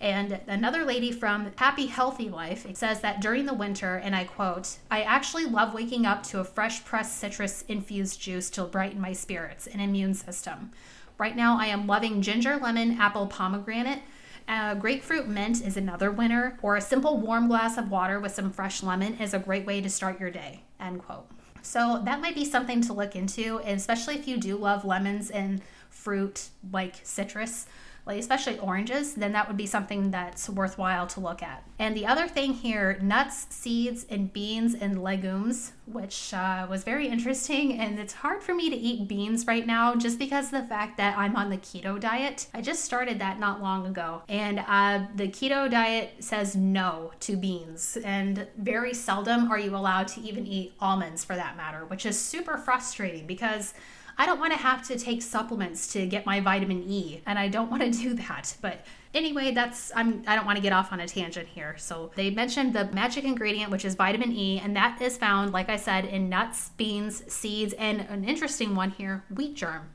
And 0.00 0.40
another 0.46 0.84
lady 0.84 1.12
from 1.12 1.52
Happy 1.56 1.84
Healthy 1.86 2.30
Life 2.30 2.66
says 2.74 3.00
that 3.02 3.20
during 3.20 3.44
the 3.44 3.52
winter, 3.52 3.96
and 3.96 4.16
I 4.16 4.24
quote, 4.24 4.78
I 4.90 5.02
actually 5.02 5.44
love 5.44 5.74
waking 5.74 6.06
up 6.06 6.22
to 6.24 6.40
a 6.40 6.44
fresh 6.44 6.82
pressed 6.86 7.18
citrus 7.18 7.64
infused 7.68 8.18
juice 8.18 8.48
to 8.50 8.64
brighten 8.64 8.98
my 9.00 9.12
spirits 9.12 9.66
and 9.66 9.82
immune 9.82 10.14
system. 10.14 10.70
Right 11.18 11.36
now, 11.36 11.58
I 11.58 11.66
am 11.66 11.86
loving 11.86 12.22
ginger, 12.22 12.56
lemon, 12.56 12.98
apple, 12.98 13.26
pomegranate. 13.26 14.00
Uh, 14.48 14.74
grapefruit 14.74 15.28
mint 15.28 15.60
is 15.60 15.76
another 15.76 16.10
winner, 16.10 16.58
or 16.62 16.76
a 16.76 16.80
simple 16.80 17.18
warm 17.18 17.46
glass 17.46 17.76
of 17.76 17.90
water 17.90 18.18
with 18.18 18.34
some 18.34 18.50
fresh 18.50 18.82
lemon 18.82 19.18
is 19.18 19.34
a 19.34 19.38
great 19.38 19.66
way 19.66 19.82
to 19.82 19.90
start 19.90 20.18
your 20.18 20.30
day. 20.30 20.62
End 20.80 21.00
quote. 21.00 21.26
So 21.62 22.00
that 22.04 22.20
might 22.20 22.34
be 22.34 22.44
something 22.44 22.80
to 22.82 22.92
look 22.92 23.16
into, 23.16 23.60
especially 23.64 24.16
if 24.16 24.26
you 24.26 24.36
do 24.36 24.56
love 24.56 24.84
lemons 24.84 25.30
and 25.30 25.60
fruit 25.90 26.48
like 26.72 26.96
citrus 27.02 27.66
like 28.06 28.18
especially 28.18 28.58
oranges, 28.58 29.14
then 29.14 29.32
that 29.32 29.46
would 29.48 29.56
be 29.56 29.66
something 29.66 30.10
that's 30.10 30.48
worthwhile 30.48 31.06
to 31.08 31.20
look 31.20 31.42
at. 31.42 31.64
And 31.78 31.96
the 31.96 32.06
other 32.06 32.26
thing 32.26 32.54
here 32.54 32.98
nuts, 33.00 33.46
seeds, 33.50 34.06
and 34.08 34.32
beans 34.32 34.74
and 34.74 35.02
legumes, 35.02 35.72
which 35.86 36.32
uh, 36.34 36.66
was 36.68 36.84
very 36.84 37.08
interesting. 37.08 37.78
And 37.78 37.98
it's 37.98 38.14
hard 38.14 38.42
for 38.42 38.54
me 38.54 38.70
to 38.70 38.76
eat 38.76 39.08
beans 39.08 39.46
right 39.46 39.66
now 39.66 39.94
just 39.94 40.18
because 40.18 40.46
of 40.46 40.62
the 40.62 40.66
fact 40.66 40.96
that 40.96 41.16
I'm 41.18 41.36
on 41.36 41.50
the 41.50 41.58
keto 41.58 41.98
diet. 42.00 42.46
I 42.54 42.60
just 42.60 42.84
started 42.84 43.18
that 43.18 43.38
not 43.38 43.60
long 43.60 43.86
ago. 43.86 44.22
And 44.28 44.60
uh, 44.66 45.06
the 45.14 45.28
keto 45.28 45.70
diet 45.70 46.14
says 46.20 46.56
no 46.56 47.12
to 47.20 47.36
beans. 47.36 47.96
And 48.04 48.46
very 48.56 48.94
seldom 48.94 49.50
are 49.50 49.58
you 49.58 49.74
allowed 49.76 50.08
to 50.08 50.20
even 50.20 50.46
eat 50.46 50.74
almonds 50.80 51.24
for 51.24 51.36
that 51.36 51.56
matter, 51.56 51.84
which 51.86 52.06
is 52.06 52.18
super 52.18 52.56
frustrating 52.56 53.26
because 53.26 53.74
I 54.20 54.26
don't 54.26 54.38
want 54.38 54.52
to 54.52 54.58
have 54.58 54.86
to 54.88 54.98
take 54.98 55.22
supplements 55.22 55.90
to 55.94 56.04
get 56.04 56.26
my 56.26 56.40
vitamin 56.40 56.82
E, 56.86 57.22
and 57.24 57.38
I 57.38 57.48
don't 57.48 57.70
want 57.70 57.82
to 57.82 57.90
do 58.04 58.12
that. 58.12 58.54
But 58.60 58.84
anyway, 59.14 59.52
that's 59.52 59.90
I'm 59.96 60.22
I 60.26 60.36
don't 60.36 60.44
want 60.44 60.56
to 60.56 60.62
get 60.62 60.74
off 60.74 60.92
on 60.92 61.00
a 61.00 61.08
tangent 61.08 61.48
here. 61.48 61.74
So 61.78 62.10
they 62.16 62.28
mentioned 62.28 62.74
the 62.74 62.84
magic 62.92 63.24
ingredient, 63.24 63.70
which 63.70 63.86
is 63.86 63.94
vitamin 63.94 64.32
E, 64.32 64.60
and 64.62 64.76
that 64.76 65.00
is 65.00 65.16
found, 65.16 65.54
like 65.54 65.70
I 65.70 65.76
said, 65.76 66.04
in 66.04 66.28
nuts, 66.28 66.68
beans, 66.76 67.32
seeds, 67.32 67.72
and 67.78 68.02
an 68.02 68.24
interesting 68.24 68.74
one 68.74 68.90
here, 68.90 69.24
wheat 69.34 69.54
germ. 69.54 69.88